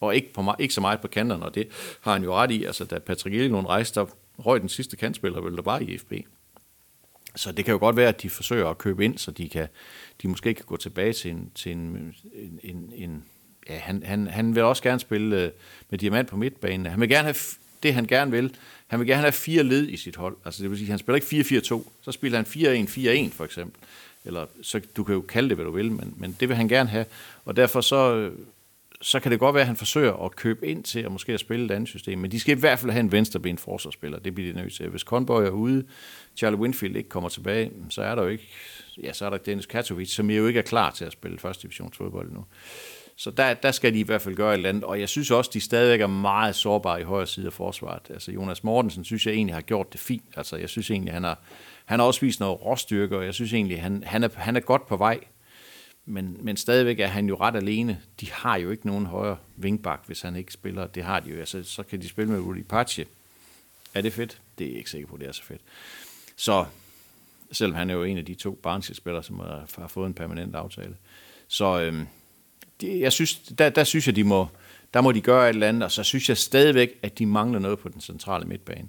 [0.00, 1.68] Og ikke, på, ikke så meget på kanterne, og det
[2.00, 2.64] har han jo ret i.
[2.64, 6.12] Altså da Patrick Ellund rejste op, røg den sidste kantspiller, vel der var i FB.
[7.36, 9.68] Så det kan jo godt være, at de forsøger at købe ind, så de, kan,
[10.22, 11.50] de måske kan gå tilbage til en...
[11.54, 13.24] Til en, en, en, en
[13.68, 15.50] ja, han, han, han vil også gerne spille øh,
[15.90, 16.86] med diamant på midtbanen.
[16.86, 17.36] Han vil gerne have
[17.82, 18.54] det, han gerne vil.
[18.86, 20.36] Han vil gerne have fire led i sit hold.
[20.44, 21.88] Altså det vil sige, han spiller ikke 4-4-2.
[22.02, 22.46] Så spiller han
[23.28, 23.80] 4-1-4-1 for eksempel.
[24.24, 26.68] Eller så du kan jo kalde det, hvad du vil, men, men det vil han
[26.68, 27.04] gerne have.
[27.44, 28.32] Og derfor så, øh,
[29.02, 31.40] så kan det godt være, at han forsøger at købe ind til at måske at
[31.40, 34.34] spille et andet system, men de skal i hvert fald have en venstreben forsvarsspiller, det
[34.34, 34.88] bliver de nødt til.
[34.88, 35.84] Hvis Conboy er ude,
[36.36, 38.48] Charlie Winfield ikke kommer tilbage, så er der jo ikke,
[39.02, 41.62] ja, så er der Dennis Katovic, som jo ikke er klar til at spille første
[41.62, 42.44] divisionsfodbold nu.
[43.18, 45.30] Så der, der skal de i hvert fald gøre et eller andet, og jeg synes
[45.30, 48.02] også, de stadigvæk er meget sårbare i højre side af forsvaret.
[48.10, 50.24] Altså Jonas Mortensen synes jeg egentlig har gjort det fint.
[50.36, 51.42] Altså jeg synes egentlig, han har,
[51.84, 54.60] han har også vist noget råstyrke, og jeg synes egentlig, han, han, er, han er
[54.60, 55.20] godt på vej
[56.06, 58.00] men, men stadigvæk er han jo ret alene.
[58.20, 60.86] De har jo ikke nogen højre vingbak, hvis han ikke spiller.
[60.86, 61.38] Det har de jo.
[61.38, 63.06] Altså, så kan de spille med Rudy Pache.
[63.94, 64.40] Er det fedt?
[64.58, 65.60] Det er jeg ikke sikker på, det er så fedt.
[66.36, 66.64] Så
[67.52, 70.54] selvom han er jo en af de to barnskabsspillere, som har, har fået en permanent
[70.54, 70.96] aftale.
[71.48, 72.06] Så øhm,
[72.80, 74.46] det, jeg synes, der, der synes jeg, de må,
[74.94, 77.58] der må de gøre et eller andet, og så synes jeg stadigvæk, at de mangler
[77.58, 78.88] noget på den centrale midtbane.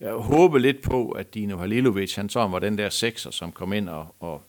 [0.00, 3.72] Jeg håber lidt på, at Dino Halilovic, han så var den der sekser, som kom
[3.72, 4.42] ind og, og,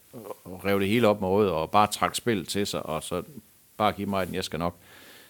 [0.44, 3.24] og rev det hele op med rød, og bare trak spillet til sig, og så
[3.78, 4.76] bare give mig den, jeg skal nok.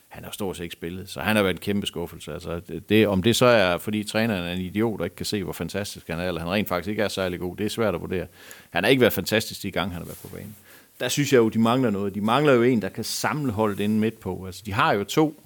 [0.08, 2.34] Han har stort set ikke spillet, så han har været en kæmpe skuffelse.
[2.34, 5.26] Altså, det, det, om det så er, fordi træneren er en idiot, og ikke kan
[5.26, 7.70] se, hvor fantastisk han er, eller han rent faktisk ikke er særlig god, det er
[7.70, 8.28] svært at vurdere.
[8.70, 10.56] Han har ikke været fantastisk de gange, han har været på banen.
[11.00, 12.16] Der synes jeg jo, de mangler noget.
[12.16, 14.46] De mangler jo en, der kan samle holdet inde midt på.
[14.46, 15.44] Altså, de har jo to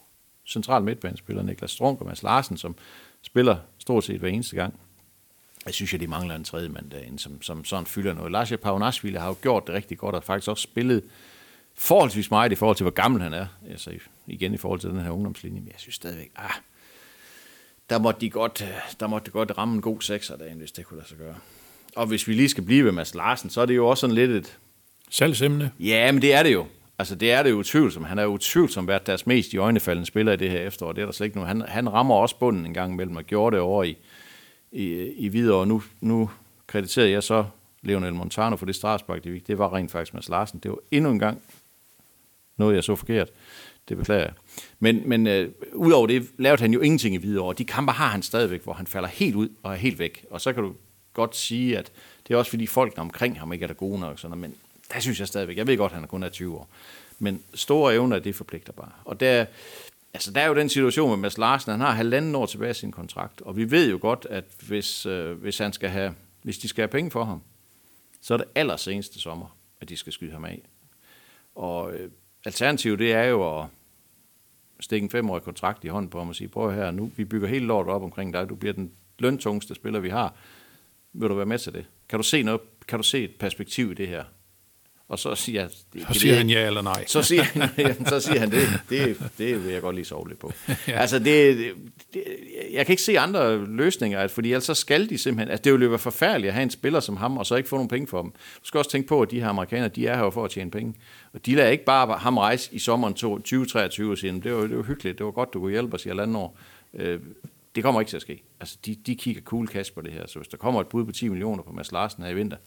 [0.48, 2.76] centrale midtbanespillere, Niklas Strunk og Mads Larsen, som
[3.24, 4.80] spiller stort set hver eneste gang.
[5.66, 8.32] Jeg synes, at de mangler en tredje mand derinde, som, som sådan fylder noget.
[8.32, 11.04] Lars Paunasvili har jo gjort det rigtig godt, og faktisk også spillet
[11.76, 13.48] forholdsvis meget i forhold til, hvor gammel han er.
[13.70, 13.92] Altså
[14.28, 16.52] igen i forhold til den her ungdomslinje, men jeg synes stadigvæk, ah,
[17.90, 18.66] der måtte de godt,
[19.00, 21.36] der måtte de godt ramme en god sekser derinde, hvis det kunne lade sig gøre.
[21.96, 24.16] Og hvis vi lige skal blive ved Mads Larsen, så er det jo også sådan
[24.16, 24.58] lidt et...
[25.10, 25.72] Salgsemne.
[25.80, 26.68] Ja, men det er det jo.
[27.00, 28.08] Altså, det er det utvivlsomt.
[28.08, 30.92] Han er utvivlsomt været deres mest i øjnefaldende spiller i det her efterår.
[30.92, 31.46] Det er der slet ikke nu.
[31.46, 33.98] Han, han rammer også bunden en gang imellem, og gjorde det over i,
[34.72, 35.68] i, i videre.
[35.68, 36.30] Nu, nu
[36.68, 37.46] krediterede jeg så
[37.82, 40.60] Leonel Montano for det strafspark, det, det var rent faktisk Mads Larsen.
[40.60, 41.42] Det var endnu en gang
[42.58, 43.30] noget, jeg så forkert.
[43.90, 44.34] Det beklager jeg.
[44.80, 47.54] Men, men øh, udover det lavede han jo ingenting i videre.
[47.58, 50.26] De kampe har han stadigvæk, hvor han falder helt ud og er helt væk.
[50.32, 50.74] Og så kan du
[51.14, 51.92] godt sige, at
[52.28, 54.20] det er også fordi folk omkring ham ikke er der gode nok.
[54.20, 54.56] Sådan, men
[54.94, 56.70] der synes jeg stadigvæk, jeg ved godt, at han er kun er 20 år.
[57.20, 58.92] Men store evner, det forpligter bare.
[59.06, 59.46] Og der,
[60.14, 62.76] altså der er jo den situation med Mads Larsen, han har halvanden år tilbage af
[62.76, 63.42] sin kontrakt.
[63.42, 66.82] Og vi ved jo godt, at hvis, øh, hvis, han skal have, hvis de skal
[66.82, 67.42] have penge for ham,
[68.22, 70.62] så er det allerseneste sommer, at de skal skyde ham af.
[71.56, 72.12] Og øh,
[72.46, 73.66] alternativet, det er jo at
[74.80, 77.48] stikke en femårig kontrakt i hånden på ham og sige, prøv her, nu, vi bygger
[77.48, 80.36] hele lortet op omkring dig, du bliver den løntungste spiller, vi har.
[81.14, 81.86] Vil du være med til det?
[82.10, 84.24] Kan du se, noget, kan du se et perspektiv i det her?
[85.08, 87.04] Og så siger, det, så siger det, han ja eller nej.
[87.08, 90.40] Så siger, han, så siger han, det, det, det vil jeg godt lige sove lidt
[90.40, 90.52] på.
[90.88, 91.00] ja.
[91.00, 91.58] Altså, det,
[92.14, 92.24] det,
[92.72, 95.84] jeg kan ikke se andre løsninger, fordi ellers så skal de simpelthen, altså det ville
[95.84, 98.08] jo være forfærdeligt at have en spiller som ham, og så ikke få nogle penge
[98.08, 98.32] for dem.
[98.32, 100.72] Du skal også tænke på, at de her amerikanere, de er her for at tjene
[100.72, 100.94] penge.
[101.34, 104.78] Og de lader ikke bare ham rejse i sommeren 2023 og sige, det var, det
[104.78, 106.58] var hyggeligt, det var godt, du kunne hjælpe os i et år.
[106.94, 107.20] Øh,
[107.76, 108.44] det kommer ikke til at ske.
[108.60, 111.06] Altså, de, de kigger cool cash på det her, så hvis der kommer et bud
[111.06, 112.58] på 10 millioner på Mads Larsen her i vinter,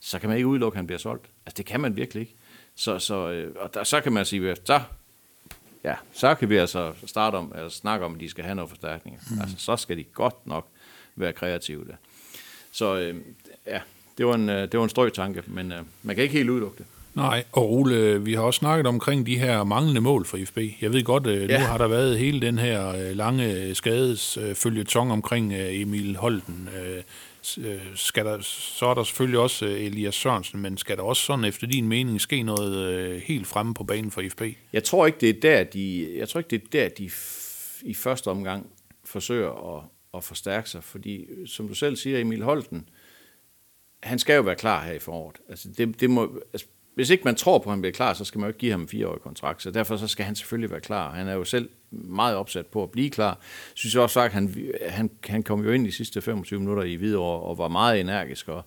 [0.00, 1.26] så kan man ikke udelukke, at han bliver solgt.
[1.46, 2.34] Altså, det kan man virkelig ikke.
[2.74, 4.80] Så, så, øh, og der, så kan man sige, at så,
[5.84, 8.68] ja, så kan vi altså starte om, at snakke om, at de skal have noget
[8.68, 9.20] forstærkning.
[9.30, 9.40] Mm.
[9.40, 10.66] Altså, så skal de godt nok
[11.16, 11.94] være kreative der.
[12.72, 13.14] Så øh,
[13.66, 13.80] ja,
[14.18, 16.50] det var en, øh, det var en strøg tanke, men øh, man kan ikke helt
[16.50, 16.86] udelukke det.
[17.14, 20.58] Nej, og Ole, vi har også snakket omkring de her manglende mål for IFB.
[20.80, 21.58] Jeg ved godt, øh, ja.
[21.58, 27.02] nu har der været hele den her lange skadesfølgetong omkring Emil Holden øh,
[27.58, 31.22] Øh, skal der, så er der selvfølgelig også øh, Elias Sørensen, men skal der også
[31.22, 34.42] sådan efter din mening ske noget øh, helt fremme på banen for IFB?
[34.72, 37.10] Jeg tror ikke, det er der, de, jeg tror ikke, det er der, de
[37.82, 38.66] i første omgang
[39.04, 42.88] forsøger at, at forstærke sig, fordi som du selv siger, Emil Holten,
[44.02, 45.36] han skal jo være klar her i foråret.
[45.48, 48.24] Altså det, det må, altså hvis ikke man tror på, at han bliver klar, så
[48.24, 49.62] skal man jo ikke give ham en fireårig kontrakt.
[49.62, 51.14] Så derfor så skal han selvfølgelig være klar.
[51.14, 53.28] Han er jo selv meget opsat på at blive klar.
[53.28, 54.54] Jeg synes også, at han,
[54.88, 58.48] han, han kom jo ind de sidste 25 minutter i Hvidovre og var meget energisk
[58.48, 58.64] og,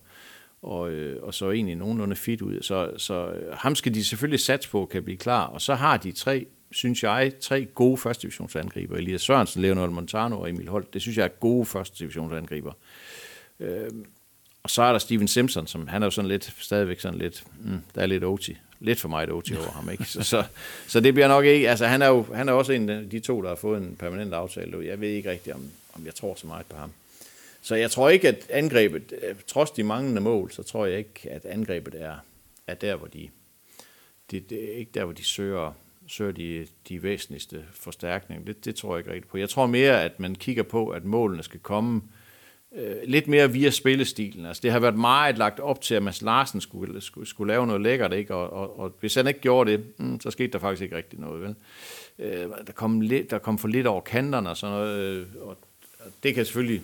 [0.62, 2.62] og, øh, og så egentlig nogenlunde fit ud.
[2.62, 5.46] Så, så øh, ham skal de selvfølgelig satse på, kan blive klar.
[5.46, 8.98] Og så har de tre, synes jeg, tre gode første divisionsangriber.
[8.98, 10.94] Elias Sørensen, Leonel Montano og Emil Holt.
[10.94, 12.72] Det synes jeg er gode første divisionsangriber.
[13.60, 13.90] Øh,
[14.64, 17.44] og så er der Steven Simpson, som han er jo sådan lidt, stadigvæk sådan lidt,
[17.60, 18.50] mm, der er lidt OT.
[18.80, 20.04] Lidt for meget OT over ham, ikke?
[20.04, 20.44] Så, så,
[20.88, 23.20] så, det bliver nok ikke, altså han er jo han er også en af de
[23.20, 24.86] to, der har fået en permanent aftale.
[24.86, 25.62] Jeg ved ikke rigtigt, om,
[25.94, 26.92] om jeg tror så meget på ham.
[27.62, 29.14] Så jeg tror ikke, at angrebet,
[29.48, 32.16] trods de manglende mål, så tror jeg ikke, at angrebet er,
[32.68, 33.30] er der, hvor de,
[34.32, 35.72] det, det er ikke der, hvor de søger,
[36.08, 38.46] søger de, de væsentligste forstærkninger.
[38.46, 39.38] Det, det tror jeg ikke rigtigt på.
[39.38, 42.19] Jeg tror mere, at man kigger på, at målene skal komme øh,
[42.76, 44.46] Øh, lidt mere via spillestilen.
[44.46, 47.68] Altså, det har været meget lagt op til, at Mads Larsen skulle, skulle, skulle lave
[47.68, 48.36] noget lækkert, ikke?
[48.36, 51.20] Og, og, og hvis han ikke gjorde det, mm, så skete der faktisk ikke rigtig
[51.20, 51.42] noget.
[51.42, 51.56] Vel?
[52.20, 55.58] Øh, der, kom lidt, der kom for lidt over kanterne og sådan noget, øh, og,
[56.00, 56.82] og det kan selvfølgelig,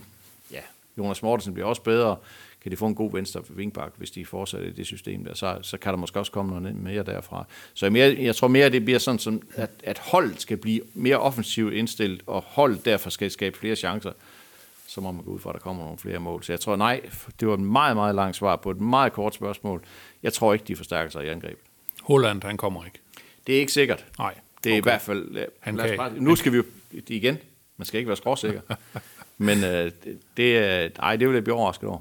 [0.51, 0.61] ja,
[0.97, 2.17] Jonas Mortensen bliver også bedre,
[2.61, 5.57] kan de få en god venstre vingbak, hvis de fortsætter i det system der, så,
[5.61, 7.45] så kan der måske også komme noget mere derfra.
[7.73, 10.81] Så jeg, jeg tror mere, at det bliver sådan, som, at, at holdet skal blive
[10.93, 14.11] mere offensivt indstillet, og holdet derfor skal skabe flere chancer
[14.87, 16.43] så må man gå ud fra, at der kommer nogle flere mål.
[16.43, 17.01] Så jeg tror nej,
[17.39, 19.81] det var et meget, meget langt svar på et meget kort spørgsmål.
[20.23, 21.57] Jeg tror ikke, de forstærker sig i angrebet.
[22.01, 22.99] Holland, han kommer ikke.
[23.47, 24.05] Det er ikke sikkert.
[24.19, 24.33] Nej.
[24.63, 25.37] Det er i hvert fald...
[25.59, 26.63] Han kan- bare, nu skal vi jo
[27.07, 27.37] igen.
[27.77, 28.61] Man skal ikke være skråsikker.
[29.37, 29.91] Men øh,
[30.37, 30.89] det, er...
[30.97, 31.99] Nej, det vil jeg blive overrasket over.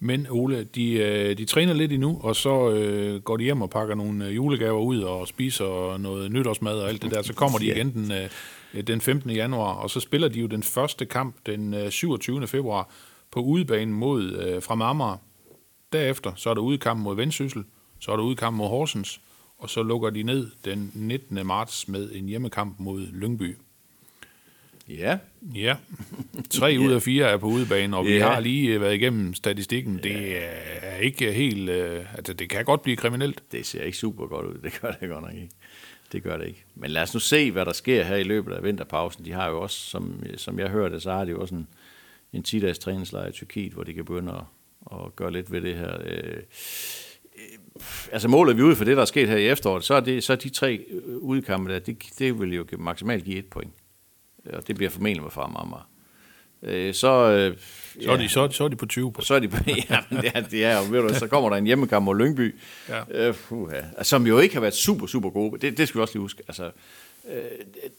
[0.00, 3.70] Men Ole, de, øh, de træner lidt endnu, og så øh, går de hjem og
[3.70, 7.22] pakker nogle øh, julegaver ud og spiser noget nytårsmad og alt det der.
[7.22, 8.28] Så kommer de igen den, øh,
[8.82, 9.30] den 15.
[9.30, 12.46] januar, og så spiller de jo den første kamp den øh, 27.
[12.46, 12.90] februar
[13.30, 15.16] på udebane mod øh, fra Amager.
[15.92, 17.64] Derefter så er der udekamp mod Vendsyssel,
[18.00, 19.20] så er der udekamp mod Horsens,
[19.58, 21.46] og så lukker de ned den 19.
[21.46, 23.56] marts med en hjemmekamp mod Lyngby.
[24.88, 25.18] Ja,
[25.54, 25.76] Ja,
[26.50, 28.28] tre ud af fire er på udebane, og vi Ja.
[28.32, 30.00] har lige øh, været igennem statistikken.
[30.02, 30.36] Det
[30.84, 31.68] er ikke helt...
[31.70, 33.42] øh, Altså, det kan godt blive kriminelt.
[33.52, 34.58] det ser ikke super godt ud.
[34.62, 35.50] Det gør det godt nok ikke.
[36.14, 36.64] Det gør det ikke.
[36.74, 39.24] Men lad os nu se, hvad der sker her i løbet af vinterpausen.
[39.24, 41.68] De har jo også, som, som jeg hørte, så har de jo også en,
[42.32, 45.74] en 10-dages træningslejr i Tyrkiet, hvor de kan begynde at, at gøre lidt ved det
[45.74, 45.96] her.
[46.04, 46.42] Øh,
[48.12, 50.24] altså målet vi ud for det, der er sket her i efteråret, så er, det,
[50.24, 53.72] så er de tre udkampe der, det, det vil jo maksimalt give et point.
[54.52, 55.88] Og det bliver formentlig med fra Amager.
[56.64, 57.56] Øh, så, øh,
[58.02, 59.22] Så, er de, så, så er de på 20 på.
[59.22, 59.56] så er de på,
[59.90, 62.54] ja, men det er, det er ved du, så kommer der en hjemmekamp mod Lyngby,
[62.88, 63.28] Ja.
[63.28, 65.60] øh, puha, som jo ikke har været super, super gode.
[65.60, 66.42] Det, det skal vi også lige huske.
[66.48, 66.70] Altså,
[67.32, 67.42] øh,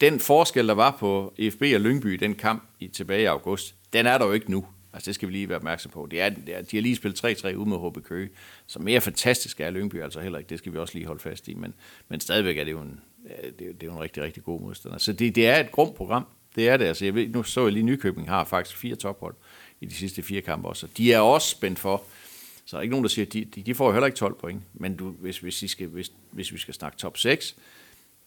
[0.02, 3.76] den forskel, der var på EFB og Lyngby i den kamp i, tilbage i august,
[3.94, 4.66] den er der jo ikke nu.
[4.94, 6.08] Altså, det skal vi lige være opmærksom på.
[6.12, 8.30] Det er, det er, de har lige spillet 3-3 ude med HB Køge,
[8.68, 10.50] så mere fantastisk er Lyngby altså heller ikke.
[10.50, 11.54] Det skal vi også lige holde fast i.
[11.54, 11.74] Men,
[12.10, 13.00] men stadigvæk er det jo en,
[13.30, 14.98] ja, det, er, det er jo en rigtig, rigtig god modstander.
[14.98, 16.26] Så det, det er et grumt program.
[16.56, 16.86] Det er det.
[16.86, 19.36] Altså, jeg ved, nu så jeg lige, Nykøbing har faktisk fire tophold
[19.82, 20.88] i de sidste fire kampe også.
[20.98, 22.04] De er også spændt for.
[22.66, 24.36] Så er der ikke nogen, der siger, at de, de, de får heller ikke 12
[24.36, 24.62] point.
[24.74, 27.56] Men du, hvis, hvis, I skal, hvis, hvis vi skal snakke top 6,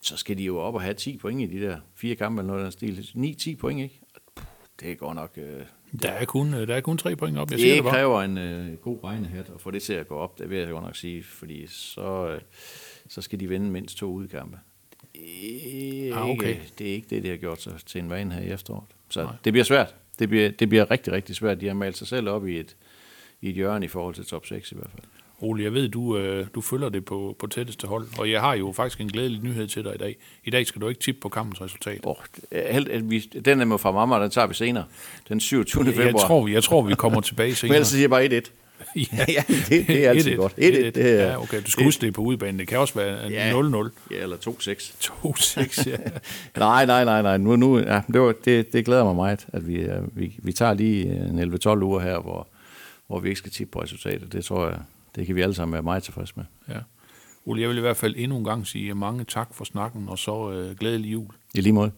[0.01, 2.53] så skal de jo op og have 10 point i de der fire kampe eller
[2.53, 3.53] noget af den stil.
[3.55, 4.01] 9-10 point, ikke?
[4.81, 5.31] Det er godt nok...
[5.37, 5.63] Øh,
[6.03, 7.51] Der er kun, øh, der er kun tre point op.
[7.51, 7.93] Jeg siger det det bare.
[7.95, 10.69] kræver en øh, god regnehat at få det til at gå op, det vil jeg
[10.69, 12.41] godt nok sige, fordi så, øh,
[13.09, 14.59] så skal de vinde mindst to udkampe.
[15.19, 16.49] Det er, Ah, okay.
[16.49, 18.85] ikke, det er ikke det, de har gjort sig til en vane her i efteråret.
[19.11, 19.33] Så Nej.
[19.45, 19.95] Det bliver svært.
[20.19, 21.61] Det bliver, det bliver rigtig, rigtig svært.
[21.61, 22.77] De har malet sig selv op i et,
[23.41, 25.03] i et hjørne i forhold til top 6 i hvert fald.
[25.41, 28.55] Ole, jeg ved, du, øh, du følger det på, på tætteste hold, og jeg har
[28.55, 30.17] jo faktisk en glædelig nyhed til dig i dag.
[30.45, 32.01] I dag skal du ikke tippe på kampens resultat.
[32.03, 32.17] Oh,
[32.53, 34.85] helt, at vi, den er med fra mamma, den tager vi senere.
[35.29, 35.85] Den 27.
[35.85, 36.05] februar.
[36.05, 37.77] Jeg tror, jeg tror, vi kommer tilbage Men senere.
[37.77, 38.51] ellers siger jeg bare 1-1.
[38.97, 40.37] ja, det, det er altid 1-1.
[40.37, 40.53] godt.
[40.53, 40.61] 1-1, 1-1.
[40.61, 41.63] det er- Ja, okay.
[41.63, 42.59] Du skal huske det på udebane.
[42.59, 43.53] Det kan også være Ja.
[43.53, 43.91] 0-0.
[44.11, 45.11] Ja, eller 2-6.
[45.25, 45.97] 2-6, ja.
[46.61, 47.37] Nej, nej, nej, nej.
[47.39, 50.53] Nu, nu, ja, det, var, det, det glæder mig meget, at vi, øh, vi, vi
[50.53, 52.47] tager lige en 11-12 uger her, hvor,
[53.07, 54.33] hvor vi ikke skal tippe på resultatet.
[54.33, 54.79] Det tror jeg,
[55.17, 56.45] det kan vi alle sammen være meget tilfredse med.
[56.69, 56.79] ja.
[57.47, 60.19] Ole, jeg vil i hvert fald endnu en gang sige mange tak for snakken, og
[60.19, 61.27] så øh, glædelig jul.
[61.55, 61.91] I lige måde.